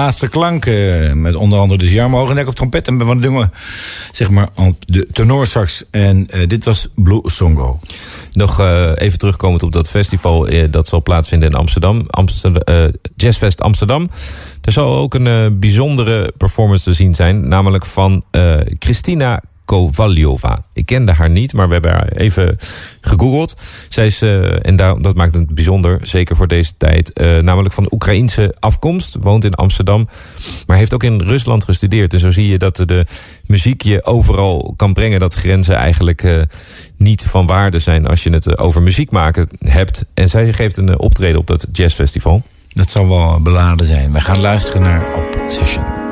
Laatste 0.05 0.29
klank. 0.29 0.67
eh, 0.67 1.13
met 1.13 1.35
onder 1.35 1.59
andere 1.59 1.81
dus 1.81 1.93
Jarmo 1.93 2.47
op 2.47 2.55
trompet. 2.55 2.87
En 2.89 2.99
Van 2.99 3.17
de 3.17 3.23
Dungen, 3.23 3.53
zeg 4.13 4.31
maar, 4.31 4.49
op 4.55 4.77
de 4.87 5.07
tenorsax. 5.13 5.85
En 5.91 6.27
eh, 6.31 6.49
dit 6.49 6.65
was 6.65 6.89
Blue 6.95 7.21
Songo. 7.25 7.81
Nog 8.33 8.61
eh, 8.61 8.93
even 8.95 9.19
terugkomend 9.19 9.63
op 9.63 9.73
dat 9.73 9.91
festival. 9.91 10.49
dat 10.71 10.89
zal 10.89 11.03
plaatsvinden 11.03 11.49
in 11.49 11.55
Amsterdam. 11.55 12.05
Amsterdam 12.09 12.93
Jazzfest 13.17 13.61
Amsterdam. 13.61 14.11
Er 14.63 14.73
zal 14.73 14.97
ook 14.97 15.15
een 15.15 15.59
bijzondere 15.59 16.33
performance 16.37 16.85
te 16.85 16.93
zien 16.93 17.15
zijn. 17.15 17.49
Namelijk 17.49 17.87
van 17.87 18.25
Christina 18.79 19.43
Kovaljova. 19.65 20.65
Ik 20.73 20.87
kende 20.87 21.13
haar 21.13 21.31
niet, 21.31 21.53
maar 21.53 21.67
we 21.67 21.73
hebben 21.73 21.91
haar 21.91 22.09
even 22.09 22.59
gegoogeld. 23.01 23.57
Zij 23.89 24.07
is, 24.07 24.23
eh, 24.23 24.67
en 24.67 24.77
daar, 24.77 25.03
dat 25.03 25.15
maakt 25.15 25.35
het 25.35 25.55
bijzonder, 25.55 25.99
zeker 26.03 26.37
voor 26.37 26.49
deze 26.49 26.73
tijd... 26.77 27.13
eh, 27.13 27.39
namelijk 27.39 27.75
van 27.75 27.89
Oekraïense 27.91 28.55
afkomst, 28.59 29.17
woont 29.21 29.45
in 29.45 29.55
Amsterdam... 29.55 30.09
maar 30.67 30.77
heeft 30.77 30.95
ook 30.95 31.03
in 31.03 31.21
Rusland 31.21 31.65
gestudeerd. 31.65 32.13
En 32.13 32.21
zo 32.21 32.31
zie 32.31 32.49
je 32.49 32.59
dat 32.59 32.77
de 32.77 33.07
muziek 33.47 33.83
je 33.83 34.05
overal 34.05 34.75
kan 34.77 34.93
brengen... 34.93 35.21
dat 35.21 35.35
grenzen 35.35 35.75
eigenlijk 35.75 36.23
eh, 36.23 36.43
niet 36.97 37.23
van 37.23 37.47
waarde 37.47 37.79
zijn... 37.79 38.07
als 38.07 38.23
je 38.23 38.31
het 38.31 38.59
over 38.59 38.83
muziek 38.83 39.11
maken 39.11 39.49
hebt. 39.59 40.05
En 40.15 40.29
zij 40.29 40.53
geeft 40.53 40.77
een 40.77 40.99
optreden 40.99 41.39
op 41.39 41.47
dat 41.47 41.67
jazzfestival. 41.73 42.43
Dat 42.69 42.91
zal 42.91 43.09
wel 43.09 43.41
beladen 43.43 43.87
zijn. 43.87 44.13
We 44.13 44.21
gaan 44.21 44.41
luisteren 44.41 44.83
naar 44.83 45.07
Obsession. 45.43 46.04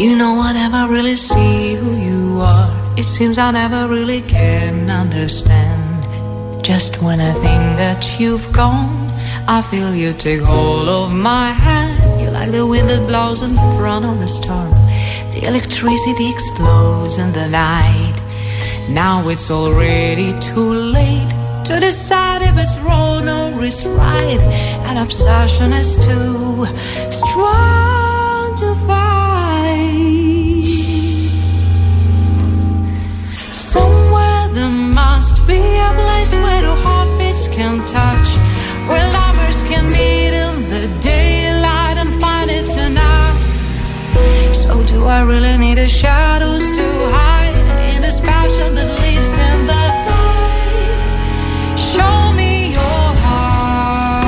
You 0.00 0.16
know, 0.16 0.40
I 0.40 0.54
never 0.54 0.90
really 0.90 1.14
see 1.14 1.74
who 1.74 1.94
you 1.94 2.40
are. 2.40 2.70
It 2.96 3.04
seems 3.04 3.36
I 3.36 3.50
never 3.50 3.86
really 3.86 4.22
can 4.22 4.88
understand. 4.88 6.64
Just 6.64 7.02
when 7.02 7.20
I 7.20 7.32
think 7.32 7.62
that 7.76 8.18
you've 8.18 8.50
gone, 8.50 9.10
I 9.46 9.60
feel 9.60 9.94
you 9.94 10.14
take 10.14 10.40
hold 10.40 10.88
of 10.88 11.12
my 11.12 11.52
hand. 11.52 12.18
You're 12.18 12.30
like 12.30 12.50
the 12.50 12.64
wind 12.64 12.88
that 12.88 13.06
blows 13.06 13.42
in 13.42 13.54
front 13.76 14.06
of 14.06 14.18
the 14.20 14.26
storm. 14.26 14.70
The 15.34 15.42
electricity 15.46 16.30
explodes 16.30 17.18
in 17.18 17.32
the 17.32 17.46
night. 17.48 18.16
Now 18.88 19.28
it's 19.28 19.50
already 19.50 20.32
too 20.40 20.72
late 20.96 21.30
to 21.66 21.78
decide 21.78 22.40
if 22.40 22.56
it's 22.56 22.78
wrong 22.78 23.28
or 23.28 23.62
it's 23.62 23.84
right. 23.84 24.40
An 24.88 24.96
obsession 24.96 25.74
is 25.74 25.98
too 26.06 26.64
strong 27.10 28.56
to 28.56 28.74
fight. 28.86 29.19
Must 35.20 35.46
be 35.46 35.60
a 35.60 35.92
place 36.02 36.32
where 36.32 36.62
the 36.62 36.74
heartbeats 36.84 37.46
can 37.48 37.76
touch, 37.84 38.28
where 38.88 39.06
lovers 39.12 39.60
can 39.70 39.84
meet 39.92 40.32
in 40.44 40.54
the 40.74 40.84
daylight 40.98 41.98
and 42.02 42.10
find 42.22 42.50
it's 42.50 42.74
enough. 42.88 43.38
So 44.62 44.82
do 44.92 44.98
I 45.04 45.20
really 45.20 45.58
need 45.58 45.76
the 45.76 45.88
shadows 45.88 46.64
to 46.76 46.86
hide 47.16 47.54
in 47.92 48.00
this 48.00 48.18
passion 48.20 48.74
that 48.76 48.88
lives 49.04 49.32
in 49.48 49.58
the 49.70 49.84
dark? 50.08 51.02
Show 51.90 52.16
me 52.40 52.52
your 52.78 53.06
heart. 53.24 54.24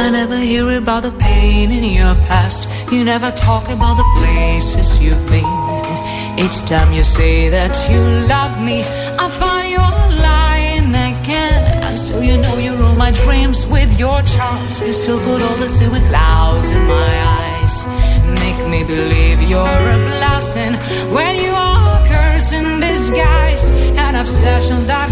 I 0.00 0.08
never 0.18 0.38
hear 0.38 0.66
about 0.78 1.02
the 1.02 1.12
pain 1.28 1.70
in 1.70 1.84
your 2.00 2.14
past. 2.30 2.75
You 2.92 3.02
never 3.02 3.32
talk 3.32 3.64
about 3.68 3.96
the 3.96 4.08
places 4.20 5.00
you've 5.02 5.26
been. 5.26 6.38
Each 6.38 6.58
time 6.66 6.92
you 6.92 7.02
say 7.02 7.48
that 7.48 7.74
you 7.90 8.00
love 8.28 8.62
me, 8.62 8.84
I 9.18 9.28
find 9.28 9.70
you're 9.74 10.06
lying 10.22 10.90
again. 10.90 11.82
And 11.82 11.98
so 11.98 12.20
you 12.20 12.36
know 12.36 12.56
you 12.58 12.76
ruin 12.76 12.96
my 12.96 13.10
dreams 13.10 13.66
with 13.66 13.98
your 13.98 14.22
charms. 14.22 14.78
You 14.80 14.92
still 14.92 15.18
put 15.18 15.42
all 15.42 15.56
the 15.56 15.68
silver 15.68 15.98
clouds 16.08 16.68
in 16.68 16.82
my 16.86 17.12
eyes. 17.40 17.74
Make 18.42 18.60
me 18.70 18.84
believe 18.84 19.42
you're 19.42 19.84
a 19.96 19.98
blessing 20.12 20.74
when 21.12 21.34
you 21.42 21.50
are 21.50 21.98
a 21.98 22.08
curse 22.08 22.52
in 22.52 22.78
disguise. 22.78 23.68
An 23.98 24.14
obsession 24.14 24.86
that 24.86 25.05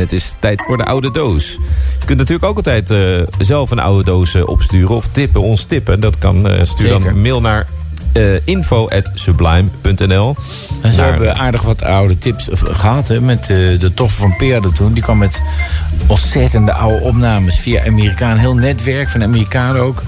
En 0.00 0.06
het 0.06 0.14
is 0.14 0.34
tijd 0.38 0.62
voor 0.66 0.76
de 0.76 0.84
oude 0.84 1.10
doos. 1.10 1.58
Je 1.98 2.04
kunt 2.04 2.18
natuurlijk 2.18 2.48
ook 2.48 2.56
altijd 2.56 2.90
eh, 2.90 3.22
zelf 3.38 3.70
een 3.70 3.78
oude 3.78 4.04
doos 4.04 4.34
eh, 4.34 4.48
opsturen 4.48 4.96
of 4.96 5.08
tippen, 5.08 5.40
ons 5.40 5.64
tippen. 5.64 6.00
Dat 6.00 6.18
kan. 6.18 6.48
eh, 6.48 6.64
stuur 6.64 6.88
dan 6.88 7.00
Zeker. 7.02 7.16
mail 7.16 7.40
naar 7.40 7.66
eh 8.12 8.46
info.sublime.nl. 8.46 10.34
En 10.82 10.92
ze 10.92 11.00
hebben 11.00 11.36
aardig 11.36 11.62
wat 11.62 11.82
oude 11.82 12.18
tips 12.18 12.48
eh, 12.50 12.58
gehad. 12.62 13.08
Hè, 13.08 13.20
met 13.20 13.40
eh, 13.40 13.46
de 13.80 13.90
toffe 13.94 14.16
van 14.16 14.36
Peerde 14.36 14.72
toen. 14.72 14.92
Die 14.92 15.02
kwam 15.02 15.18
met 15.18 15.42
ontzettende 16.06 16.72
oude 16.72 17.00
opnames 17.04 17.58
via 17.58 17.84
Amerikaan. 17.86 18.36
Heel 18.36 18.54
netwerk 18.54 19.08
van 19.08 19.22
Amerikanen 19.22 19.82
ook. 19.82 20.02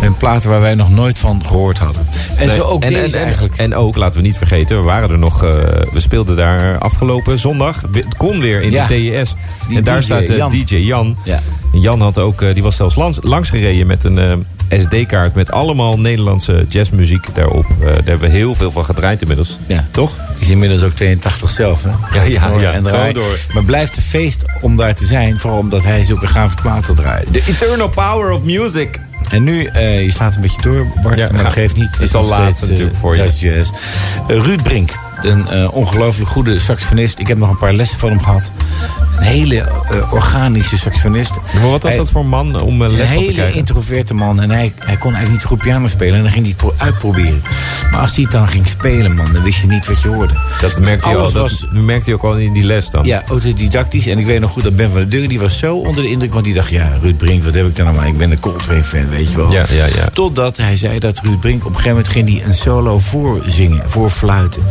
En 0.00 0.16
platen 0.16 0.50
waar 0.50 0.60
wij 0.60 0.74
nog 0.74 0.90
nooit 0.90 1.18
van 1.18 1.42
gehoord 1.46 1.78
hadden. 1.78 2.06
En 2.36 2.46
Nee, 2.46 2.56
zo 2.56 2.62
ook 2.62 2.82
en, 2.82 2.92
deze 2.92 3.14
en, 3.14 3.20
en, 3.20 3.24
eigenlijk. 3.26 3.56
En 3.56 3.74
ook, 3.74 3.96
laten 3.96 4.20
we 4.20 4.26
niet 4.26 4.36
vergeten, 4.36 4.76
we 4.76 4.82
waren 4.82 5.10
er 5.10 5.18
nog. 5.18 5.42
eh, 5.42 5.50
we 5.92 6.00
speelden 6.00 6.36
daar 6.36 6.78
afgelopen 6.78 7.38
zondag. 7.38 7.82
Het 7.92 8.16
kon 8.16 8.40
weer 8.40 8.62
in 8.62 8.70
Ja. 8.70 8.86
de 8.86 8.94
DES. 8.94 9.34
En 9.74 9.82
daar 9.84 9.96
DJ 9.98 10.04
staat 10.04 10.26
de 10.26 10.36
Jan. 10.36 10.50
DJ 10.50 10.76
Jan. 10.76 11.16
Ja. 11.24 11.38
Jan 11.72 12.00
had 12.00 12.18
ook, 12.18 12.42
eh, 12.42 12.54
die 12.54 12.62
was 12.62 12.76
zelfs 12.76 12.94
langs, 12.94 13.18
langs 13.22 13.50
gereden 13.50 13.86
met 13.86 14.04
een 14.04 14.18
eh, 14.18 14.32
SD-kaart 14.68 15.34
met 15.34 15.50
allemaal 15.50 15.98
Nederlandse 15.98 16.64
jazzmuziek 16.68 17.34
daarop. 17.34 17.66
Eh, 17.80 17.86
daar 17.86 17.94
hebben 17.94 18.20
we 18.20 18.28
heel 18.28 18.54
veel 18.54 18.70
van 18.70 18.84
gedraaid 18.84 19.20
inmiddels. 19.20 19.58
Ja. 19.66 19.86
Toch? 19.92 20.18
Is 20.38 20.48
inmiddels 20.50 20.82
ook 20.82 20.92
82 20.92 21.50
zelf. 21.50 21.82
Hè? 21.82 22.18
Ja, 22.18 22.22
ja, 22.22 22.60
ja. 22.60 22.72
en 22.72 23.12
door. 23.12 23.38
Maar 23.54 23.64
blijft 23.64 23.96
een 23.96 24.02
feest 24.02 24.42
om 24.60 24.76
daar 24.76 24.94
te 24.94 25.04
zijn. 25.04 25.38
Vooral 25.38 25.58
omdat 25.58 25.82
hij 25.82 26.04
zulke 26.04 26.26
gave 26.26 26.54
platen 26.62 26.94
draait. 26.94 27.32
The 27.32 27.42
eternal 27.46 27.88
power 27.88 28.30
of 28.30 28.42
music. 28.42 29.00
En 29.30 29.44
nu, 29.44 29.64
eh, 29.64 30.02
je 30.04 30.12
slaat 30.12 30.34
een 30.34 30.40
beetje 30.40 30.62
door, 30.62 30.86
Bart, 31.02 31.16
Ja, 31.16 31.28
maar 31.32 31.42
dat 31.42 31.52
geeft 31.52 31.76
niet. 31.76 31.90
het 31.90 32.00
is 32.00 32.14
al 32.14 32.24
laat 32.24 32.40
steeds, 32.42 32.62
eh, 32.62 32.68
natuurlijk 32.68 32.96
voor 32.96 33.16
je. 33.16 33.22
jazz, 33.22 33.70
Ruud 34.26 34.62
Brink, 34.62 34.92
een 35.26 35.48
eh, 35.48 35.74
ongelooflijk 35.74 36.30
goede 36.30 36.58
saxofonist. 36.58 37.18
Ik 37.18 37.26
heb 37.26 37.38
nog 37.38 37.50
een 37.50 37.58
paar 37.58 37.72
lessen 37.72 37.98
van 37.98 38.08
hem 38.08 38.20
gehad. 38.22 38.50
Een 39.18 39.22
hele 39.22 39.56
eh, 39.60 40.12
organische 40.12 40.76
saxofonist. 40.78 41.30
Maar 41.54 41.70
wat 41.70 41.82
was 41.82 41.82
Hij- 41.92 41.96
dat 41.96 42.10
voor 42.10 42.26
man 42.26 42.60
om 42.60 42.82
eh, 42.82 42.90
les 42.90 42.98
een 43.00 43.06
van 43.06 43.14
te 43.16 43.20
hele 43.20 43.32
krijgen? 43.32 43.58
introverte 43.58 44.14
man. 44.14 44.40
En 44.40 44.50
hij, 44.50 44.72
hij 44.78 44.96
kon 44.96 45.14
eigenlijk 45.14 45.30
niet 45.30 45.40
zo 45.40 45.48
goed 45.48 45.58
piano 45.58 45.86
spelen. 45.86 46.14
En 46.16 46.22
dan 46.22 46.30
ging 46.32 46.44
hij 46.44 46.54
het 46.58 46.66
pro- 46.66 46.84
uitproberen. 46.84 47.42
Maar 47.90 48.00
als 48.00 48.14
hij 48.14 48.22
het 48.22 48.32
dan 48.32 48.48
ging 48.48 48.68
spelen, 48.68 49.14
man, 49.14 49.32
dan 49.32 49.42
wist 49.42 49.60
je 49.60 49.66
niet 49.66 49.86
wat 49.86 50.02
je 50.02 50.08
hoorde. 50.08 50.32
Dat 50.60 50.80
merkte 50.80 51.08
hij, 51.08 51.16
al, 51.16 51.22
dat 51.22 51.32
was- 51.32 51.66
merkte 51.72 52.04
hij 52.10 52.14
ook 52.14 52.24
al 52.24 52.36
in 52.36 52.52
die 52.52 52.62
les 52.64 52.90
dan. 52.90 53.04
Ja, 53.04 53.22
autodidactisch. 53.28 54.06
En 54.06 54.18
ik 54.18 54.26
weet 54.26 54.40
nog 54.40 54.50
goed 54.50 54.62
dat 54.62 54.76
Ben 54.76 54.86
van 54.90 54.98
der 54.98 55.08
Deuren, 55.08 55.28
die 55.28 55.40
was 55.40 55.58
zo 55.58 55.76
onder 55.76 56.02
de 56.02 56.10
indruk. 56.10 56.32
Want 56.32 56.44
die 56.44 56.54
dacht, 56.54 56.68
ja, 56.70 56.88
Ruud 57.02 57.16
Brink, 57.16 57.44
wat 57.44 57.54
heb 57.54 57.66
ik 57.66 57.76
dan 57.76 57.84
nou 57.84 57.96
maar? 57.96 58.06
Ik 58.06 58.18
ben 58.18 58.30
een 58.30 58.40
Coltrane-fan, 58.40 59.08
weet 59.08 59.30
je 59.30 59.36
wel. 59.36 59.52
Ja, 59.52 59.64
ja, 59.70 59.84
ja. 59.86 60.08
Totdat 60.12 60.56
hij 60.56 60.76
zei 60.76 60.98
dat 60.98 61.20
Ruud 61.22 61.40
Brink 61.40 61.60
op 61.60 61.66
een 61.68 61.74
gegeven 61.74 61.90
moment 61.96 62.08
ging 62.08 62.26
die 62.26 62.44
een 62.44 62.54
solo 62.54 62.98
voorzingen, 62.98 63.82
voorfluiten. 63.90 64.62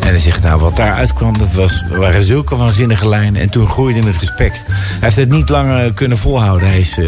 En 0.00 0.08
hij 0.08 0.18
zegt, 0.18 0.42
nou, 0.42 0.60
wat 0.60 0.76
daaruit 0.76 1.12
kwam, 1.14 1.38
dat 1.38 1.52
was, 1.52 1.84
waren 1.90 2.22
zulke 2.22 2.56
waanzinnige 2.56 3.08
lijnen. 3.08 3.40
En 3.40 3.50
toen 3.50 3.66
groeide 3.66 4.02
het 4.02 4.16
respect. 4.16 4.64
Hij 4.66 4.98
heeft 5.00 5.16
het 5.16 5.28
niet 5.28 5.48
langer 5.48 5.92
kunnen 5.92 6.18
volhouden. 6.18 6.68
Hij 6.68 6.80
is 6.80 6.98
eh, 6.98 7.06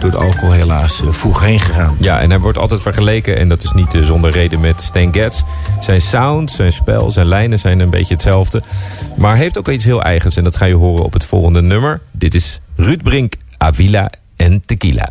door 0.00 0.10
de 0.10 0.16
alcohol 0.16 0.52
helaas 0.52 1.02
eh, 1.02 1.08
vroeg 1.10 1.40
heen 1.40 1.60
gegaan. 1.60 1.96
Ja, 1.98 2.20
en 2.20 2.30
hij 2.30 2.38
wordt 2.38 2.58
altijd 2.58 2.82
vergeleken, 2.82 3.36
en 3.36 3.48
dat 3.48 3.62
is 3.62 3.72
niet 3.72 3.94
eh, 3.94 4.02
zonder 4.02 4.30
reden, 4.30 4.60
met 4.60 4.80
Stan 4.80 5.12
Getz. 5.12 5.42
Zijn 5.80 6.00
sound, 6.00 6.50
zijn 6.50 6.72
spel, 6.72 7.10
zijn 7.10 7.26
lijnen 7.26 7.58
zijn 7.58 7.80
een 7.80 7.90
beetje 7.90 8.14
hetzelfde. 8.14 8.62
Maar 9.16 9.36
heeft 9.36 9.58
ook 9.58 9.68
iets 9.68 9.84
heel 9.84 10.02
eigens, 10.02 10.36
en 10.36 10.44
dat 10.44 10.56
ga 10.56 10.64
je 10.64 10.74
horen 10.74 11.04
op 11.04 11.12
het 11.12 11.24
volgende 11.24 11.62
nummer. 11.62 12.00
Dit 12.10 12.34
is 12.34 12.60
Ruud 12.76 13.02
Brink, 13.02 13.34
Avila 13.58 14.10
en 14.36 14.62
Tequila. 14.66 15.08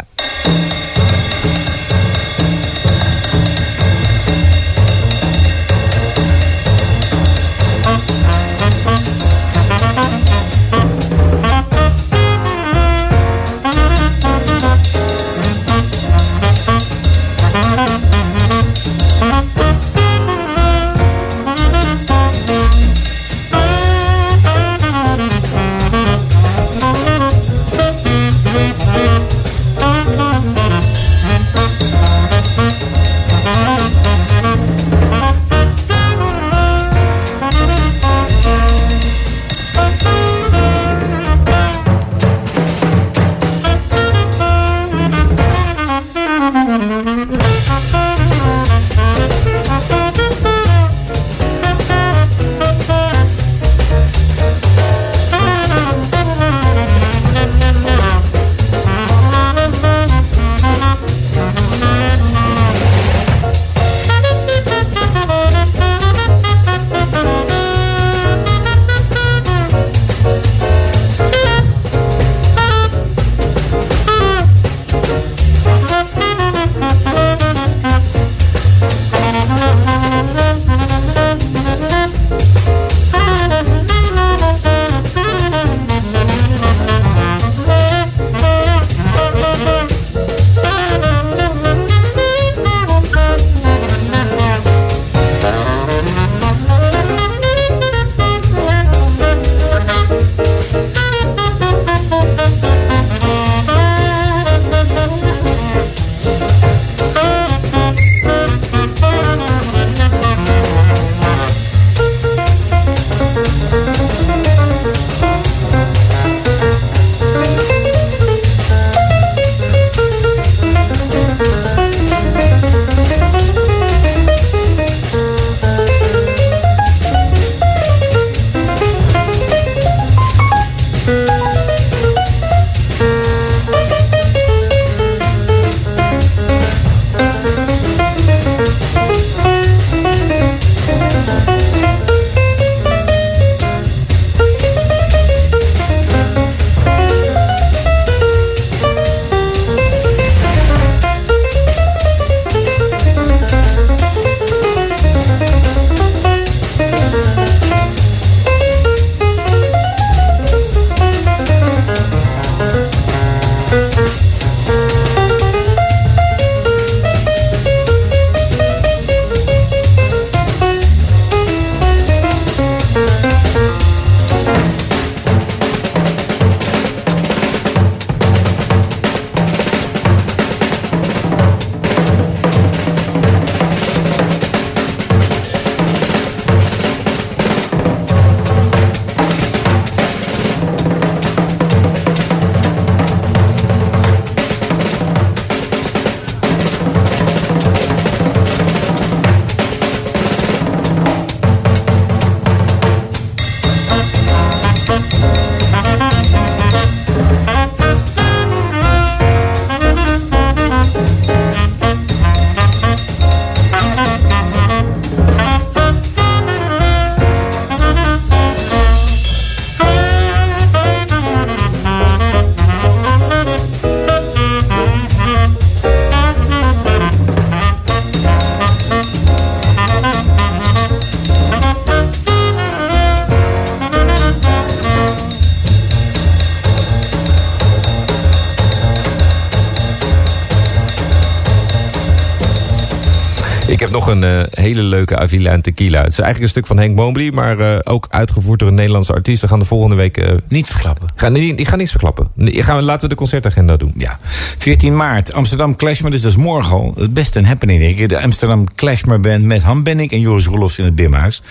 Nog 243.92 244.08
een 244.08 244.24
eh, 244.24 244.42
hele 244.52 244.82
leuke 244.82 245.18
Avila 245.18 245.52
en 245.52 245.62
Tequila. 245.62 245.98
Het 246.02 246.12
is 246.12 246.20
eigenlijk 246.20 246.44
een 246.44 246.50
stuk 246.50 246.66
van 246.66 246.78
Henk 246.78 246.96
Mobley, 246.96 247.32
maar 247.32 247.60
eh, 247.60 247.80
ook 247.84 248.08
uitgevoerd 248.10 248.60
door 248.60 248.68
een 248.70 248.76
Nederlandse 248.76 249.14
artiest. 249.14 249.42
We 249.42 249.48
gaan 249.48 249.60
de 249.60 249.66
volgende 249.66 249.96
week... 249.96 250.18
eh, 250.18 250.36
Niet 250.48 250.68
verklappen. 250.70 251.08
gaan, 251.16 251.32
nee, 251.32 251.56
ik 251.56 251.68
ga 251.68 251.76
niets 251.76 251.89
verklappen. 251.92 252.28
Nee, 252.36 252.64
gaan 252.64 252.84
laten 252.84 253.02
we 253.02 253.08
de 253.08 253.16
concertagenda 253.16 253.78
doen. 253.78 253.94
Ja. 253.98 254.20
14 254.58 254.96
maart, 254.96 255.34
Amsterdam 255.34 255.76
Clashmer, 255.76 256.12
dus 256.12 256.22
dat 256.22 256.32
is 256.32 256.38
morgen 256.38 256.76
al. 256.76 256.94
Het 256.98 257.14
best 257.14 257.36
een 257.36 257.46
happening, 257.46 257.80
denk 257.80 257.98
ik. 257.98 258.10
De 258.10 258.22
Amsterdam 258.22 258.68
Clashmer 258.76 259.20
Band 259.20 259.44
met 259.44 259.64
Han 259.64 259.84
Benning 259.84 260.12
en 260.12 260.20
Joris 260.20 260.46
Roelofs 260.46 260.78
in 260.78 260.86
het 260.86 260.96
Bimhuis. 260.96 261.42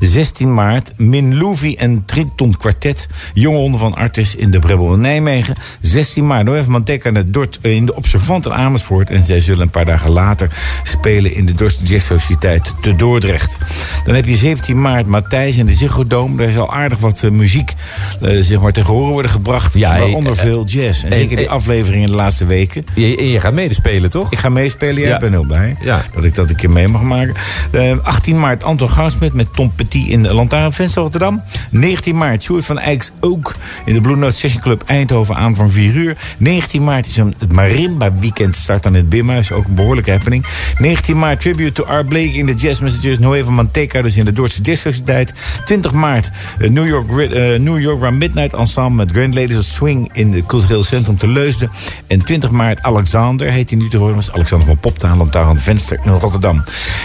16 0.00 0.54
maart, 0.54 0.92
Min 0.96 1.38
Louvi 1.38 1.74
en 1.74 2.02
Triton 2.04 2.56
Quartet. 2.56 3.06
Jonge 3.34 3.58
honden 3.58 3.80
van 3.80 3.94
Artis 3.94 4.34
in 4.36 4.50
de 4.50 4.58
Brebbel 4.58 4.92
in 4.94 5.00
Nijmegen. 5.00 5.54
16 5.80 6.26
maart, 6.26 6.44
Noël 6.44 6.64
Manteca 6.68 7.08
en 7.08 7.14
het 7.14 7.32
Dort 7.32 7.58
eh, 7.62 7.74
in 7.74 7.86
de 7.86 7.94
Observant 7.96 8.46
in 8.46 8.52
Amersfoort. 8.52 9.10
En 9.10 9.24
zij 9.24 9.40
zullen 9.40 9.62
een 9.62 9.70
paar 9.70 9.84
dagen 9.84 10.10
later 10.10 10.50
spelen 10.82 11.34
in 11.34 11.46
de 11.46 11.54
Dorst 11.54 11.85
Jazz 11.86 12.06
Sociëteit 12.06 12.72
te 12.80 12.96
Dordrecht. 12.96 13.56
Dan 14.04 14.14
heb 14.14 14.24
je 14.26 14.36
17 14.36 14.80
maart 14.80 15.06
Matthijs 15.06 15.56
in 15.56 15.66
de 15.66 15.72
Ziggo 15.74 16.06
Dome. 16.06 16.36
Daar 16.36 16.52
zal 16.52 16.72
aardig 16.74 16.98
wat 16.98 17.22
eh, 17.22 17.30
muziek 17.30 17.72
eh, 18.20 18.38
zeg 18.40 18.60
maar, 18.60 18.72
tegen 18.72 18.92
horen 18.92 19.12
worden 19.12 19.30
gebracht. 19.30 19.74
Ja, 19.74 19.98
waaronder 19.98 20.32
eh, 20.32 20.38
veel 20.38 20.64
jazz. 20.64 21.04
En 21.04 21.12
zeker 21.12 21.36
die 21.36 21.46
eh, 21.46 21.52
aflevering 21.52 22.02
in 22.02 22.08
de 22.10 22.14
laatste 22.16 22.46
weken. 22.46 22.84
Je, 22.94 23.16
en 23.16 23.28
je 23.28 23.40
gaat 23.40 23.52
medespelen, 23.54 24.10
toch? 24.10 24.32
Ik 24.32 24.38
ga 24.38 24.48
meespelen, 24.48 25.02
Ja. 25.02 25.18
bent 25.18 25.32
heel 25.32 25.44
blij. 25.44 25.76
Ja. 25.80 26.04
Dat 26.14 26.24
ik 26.24 26.34
dat 26.34 26.48
een 26.50 26.56
keer 26.56 26.70
mee 26.70 26.88
mag 26.88 27.02
maken. 27.02 27.34
Eh, 27.70 27.92
18 28.02 28.40
maart 28.40 28.64
Anton 28.64 28.90
Goudsmit 28.90 29.32
met 29.32 29.54
Tom 29.54 29.72
Petit 29.74 30.08
in 30.08 30.22
de 30.22 30.34
Lantaarnfest 30.34 30.94
Rotterdam. 30.94 31.42
19 31.70 32.16
maart 32.16 32.42
Sjoerd 32.42 32.64
van 32.64 32.78
Eycks 32.78 33.12
ook 33.20 33.54
in 33.84 33.94
de 33.94 34.00
Blue 34.00 34.16
Note 34.16 34.34
Session 34.34 34.62
Club 34.62 34.82
Eindhoven 34.86 35.36
aan 35.36 35.54
van 35.54 35.70
4 35.70 35.94
uur. 35.94 36.16
19 36.38 36.84
maart 36.84 37.06
is 37.06 37.16
een, 37.16 37.34
het 37.38 37.52
Marimba 37.52 38.12
Weekend 38.20 38.54
start 38.56 38.86
aan 38.86 38.94
het 38.94 39.08
Bimhuis. 39.08 39.52
Ook 39.52 39.64
een 39.66 39.74
behoorlijke 39.74 40.10
happening. 40.10 40.46
19 40.78 41.18
maart 41.18 41.40
Tribute 41.40 41.75
to 41.76 41.84
Art 41.84 42.08
Blake 42.08 42.32
in 42.32 42.46
de 42.46 42.54
Jazz 42.54 42.80
Messengers. 42.80 43.18
Noeva 43.18 43.50
Manteca 43.50 44.02
dus 44.02 44.16
in 44.16 44.24
de 44.24 44.48
Jazz 44.62 44.80
Sociëteit. 44.80 45.32
20 45.64 45.92
maart 45.92 46.30
eh, 46.58 46.70
New, 46.70 46.86
York, 46.86 47.10
eh, 47.10 47.58
New 47.58 47.80
York 47.80 48.00
Round 48.00 48.18
Midnight 48.18 48.52
Ensemble 48.52 49.04
met 49.04 49.10
Grand 49.10 49.34
Ladies 49.34 49.56
of 49.56 49.64
Swing 49.64 50.10
in 50.12 50.32
het 50.32 50.46
Cultureel 50.46 50.84
Centrum 50.84 51.18
te 51.18 51.28
Leusden. 51.28 51.70
En 52.06 52.24
20 52.24 52.50
maart 52.50 52.82
Alexander 52.82 53.52
heet 53.52 53.70
hij 53.70 53.78
nu 53.78 53.88
te 53.88 53.96
horen. 53.96 54.14
Dat 54.14 54.22
is 54.22 54.32
Alexander 54.32 54.66
van 54.66 54.78
Poptaan, 54.78 55.18
Lantaarn 55.18 55.46
aan 55.46 55.54
het 55.54 55.62
Venster 55.64 56.00
in 56.04 56.12
Rotterdam. 56.12 56.62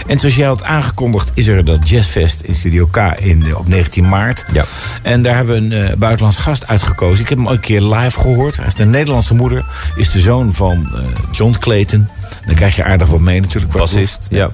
En 0.08 0.20
zoals 0.20 0.36
jij 0.36 0.48
had 0.48 0.64
aangekondigd 0.64 1.32
is 1.34 1.48
er 1.48 1.66
dat 1.66 1.90
Jazzfest 1.90 2.42
in 2.42 2.56
Studio 2.56 2.88
K 2.92 2.98
in, 3.20 3.46
eh, 3.46 3.58
op 3.58 3.68
19 3.68 4.10
maart. 4.10 4.46
Ja. 4.54 4.66
En 5.02 5.22
daar 5.22 5.36
hebben 5.36 5.70
we 5.70 5.76
een 5.76 6.00
buitenlands 6.00 6.38
gast 6.38 6.68
uitgekozen. 6.68 7.24
Ik 7.24 7.30
heb 7.30 7.38
hem 7.38 7.48
ooit 7.48 7.58
een 7.58 7.64
keer 7.64 7.82
live 7.82 8.20
gehoord. 8.20 8.56
Hij 8.56 8.66
heeft 8.66 8.80
een 8.80 8.90
Nederlandse 8.90 9.34
moeder. 9.34 9.66
Is 9.96 10.12
de 10.12 10.20
zoon 10.20 10.54
van 10.54 10.90
John 11.32 11.56
Clayton. 11.60 12.08
Dan 12.46 12.56
krijg 12.56 12.76
je 12.76 12.84
aardig 12.84 13.08
wat 13.08 13.20
mee 13.20 13.42
natuurlijk. 13.42 13.72
Bassist, 13.72 14.28
ja. 14.30 14.52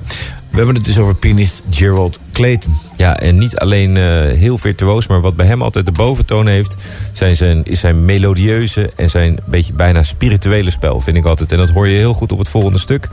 We 0.50 0.58
hebben 0.58 0.76
het 0.76 0.86
dus 0.86 0.98
over 0.98 1.16
pianist 1.16 1.62
Gerald 1.70 2.20
Clayton. 2.32 2.78
Ja, 2.96 3.20
en 3.20 3.38
niet 3.38 3.58
alleen 3.58 3.98
eh, 3.98 4.04
heel 4.38 4.58
virtuoos, 4.58 5.08
maar 5.08 5.22
wat 5.22 5.36
bij 5.36 5.46
hem 5.46 5.62
altijd 5.62 5.86
de 5.86 5.92
boventoon 5.92 6.48
heeft, 6.48 6.76
zijn 7.12 7.36
zijn, 7.36 7.64
is 7.64 7.80
zijn 7.80 8.06
melodieuze 8.06 8.92
en 8.96 9.10
zijn 9.10 9.40
beetje 9.46 9.74
bijna 9.74 10.04
spirituele 10.04 10.70
spel, 10.70 11.02
vind 11.02 11.18
ik 11.18 11.26
altijd. 11.26 11.52
En 11.52 11.58
dat 11.58 11.70
hoor 11.70 11.88
je 11.88 11.96
heel 11.96 12.14
goed 12.14 12.32
op 12.32 12.38
het 12.38 12.50
volgende 12.50 12.80
stuk. 12.80 13.08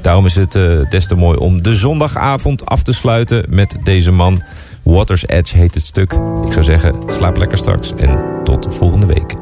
Daarom 0.00 0.26
is 0.26 0.34
het 0.34 0.54
eh, 0.54 0.88
des 0.88 1.06
te 1.06 1.14
mooi 1.14 1.38
om 1.38 1.62
de 1.62 1.74
zondagavond 1.74 2.66
af 2.66 2.82
te 2.82 2.92
sluiten 2.92 3.44
met 3.48 3.76
deze 3.84 4.10
man. 4.10 4.42
Water's 4.82 5.26
Edge 5.26 5.56
heet 5.56 5.74
het 5.74 5.86
stuk. 5.86 6.12
Ik 6.46 6.52
zou 6.52 6.64
zeggen, 6.64 6.94
slaap 7.06 7.36
lekker 7.36 7.58
straks 7.58 7.92
en 7.96 8.24
tot 8.44 8.76
volgende 8.76 9.06
week. 9.06 9.34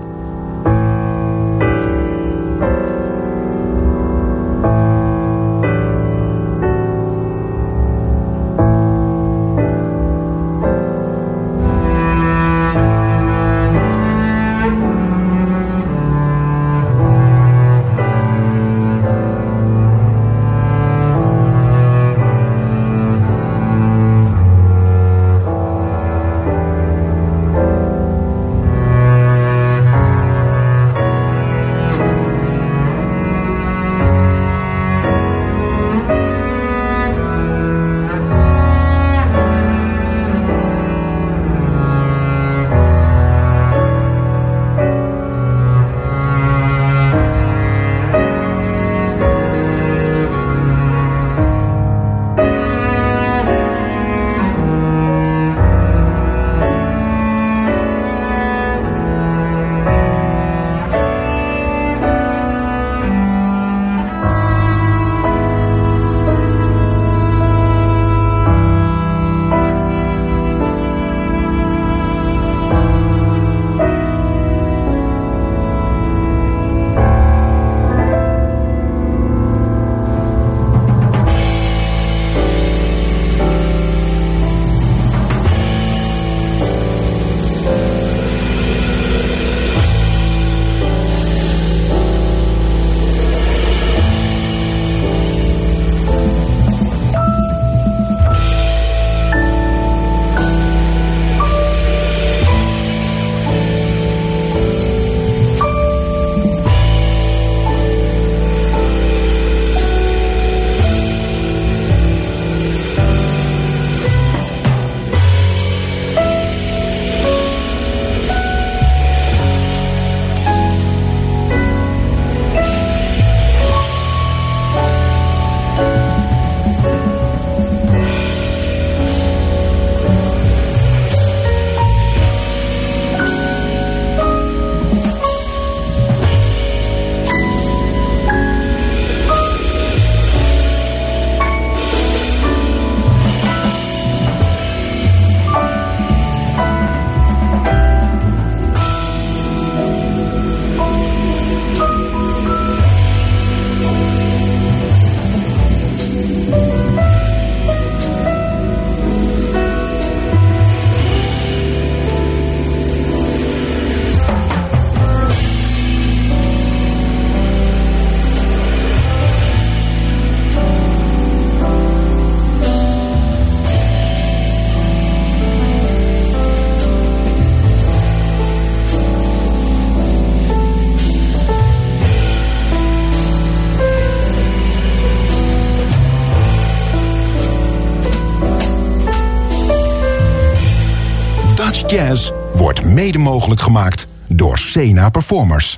Mede 193.06 193.18
mogelijk 193.18 193.60
gemaakt 193.60 194.08
door 194.28 194.58
Sena 194.58 195.08
Performers. 195.08 195.76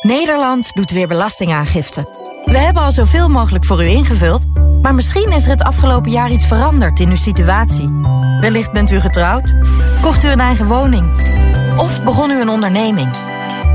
Nederland 0.00 0.70
doet 0.74 0.90
weer 0.90 1.08
belastingaangifte. 1.08 2.08
We 2.44 2.58
hebben 2.58 2.82
al 2.82 2.92
zoveel 2.92 3.28
mogelijk 3.28 3.64
voor 3.64 3.84
u 3.84 3.86
ingevuld... 3.86 4.44
maar 4.82 4.94
misschien 4.94 5.32
is 5.32 5.44
er 5.44 5.50
het 5.50 5.62
afgelopen 5.62 6.10
jaar 6.10 6.30
iets 6.30 6.46
veranderd 6.46 7.00
in 7.00 7.08
uw 7.08 7.16
situatie. 7.16 7.88
Wellicht 8.40 8.72
bent 8.72 8.90
u 8.90 9.00
getrouwd, 9.00 9.54
kocht 10.02 10.24
u 10.24 10.28
een 10.28 10.40
eigen 10.40 10.66
woning... 10.66 11.10
of 11.76 12.02
begon 12.02 12.30
u 12.30 12.40
een 12.40 12.48
onderneming. 12.48 13.16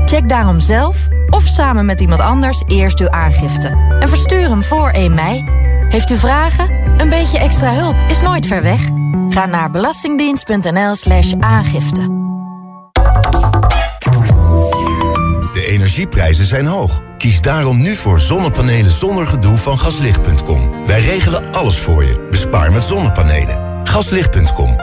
Check 0.04 0.28
daarom 0.28 0.60
zelf 0.60 1.08
of 1.28 1.42
samen 1.46 1.86
met 1.86 2.00
iemand 2.00 2.20
anders 2.20 2.62
eerst 2.66 3.00
uw 3.00 3.10
aangifte. 3.10 3.68
En 4.00 4.08
verstuur 4.08 4.48
hem 4.48 4.64
voor 4.64 4.90
1 4.90 5.14
mei. 5.14 5.44
Heeft 5.88 6.10
u 6.10 6.16
vragen? 6.16 6.70
Een 6.96 7.08
beetje 7.08 7.38
extra 7.38 7.72
hulp 7.72 7.96
is 8.08 8.20
nooit 8.20 8.46
ver 8.46 8.62
weg. 8.62 8.99
Ga 9.28 9.46
naar 9.46 9.70
belastingdienst.nl 9.70 10.94
slash 10.94 11.32
aangifte. 11.40 12.00
De 15.52 15.64
energieprijzen 15.66 16.44
zijn 16.44 16.66
hoog. 16.66 17.00
Kies 17.18 17.40
daarom 17.40 17.80
nu 17.80 17.94
voor 17.94 18.20
zonnepanelen 18.20 18.90
zonder 18.90 19.26
gedoe 19.26 19.56
van 19.56 19.78
gaslicht.com. 19.78 20.86
Wij 20.86 21.00
regelen 21.00 21.52
alles 21.52 21.78
voor 21.78 22.04
je. 22.04 22.26
Bespaar 22.30 22.72
met 22.72 22.84
zonnepanelen. 22.84 23.86
Gaslicht.com. 23.86 24.76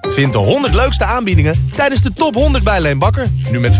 Vind 0.00 0.32
de 0.32 0.38
100 0.38 0.74
leukste 0.74 1.04
aanbiedingen 1.04 1.70
tijdens 1.76 2.02
de 2.02 2.12
top 2.12 2.34
100 2.34 2.64
bij 2.64 2.80
Leenbakker. 2.80 3.28
Nu 3.50 3.60
met 3.60 3.76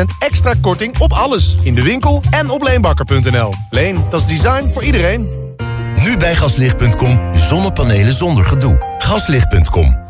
15% 0.00 0.04
extra 0.18 0.54
korting 0.60 0.98
op 0.98 1.12
alles. 1.12 1.56
In 1.62 1.74
de 1.74 1.82
winkel 1.82 2.22
en 2.30 2.50
op 2.50 2.62
leenbakker.nl. 2.62 3.52
Leen, 3.70 4.04
dat 4.10 4.20
is 4.20 4.26
design 4.26 4.70
voor 4.72 4.84
iedereen. 4.84 5.41
Nu 6.04 6.16
bij 6.16 6.36
gaslicht.com. 6.36 7.20
Zonnepanelen 7.34 8.12
zonder 8.12 8.44
gedoe. 8.44 8.80
Gaslicht.com. 8.98 10.00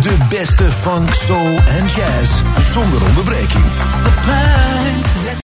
De 0.00 0.16
beste 0.28 0.64
funk, 0.64 1.14
soul 1.14 1.56
en 1.56 1.86
jazz. 1.86 2.30
Zonder 2.72 3.04
onderbreking. 3.06 3.64
Sublime. 3.90 5.17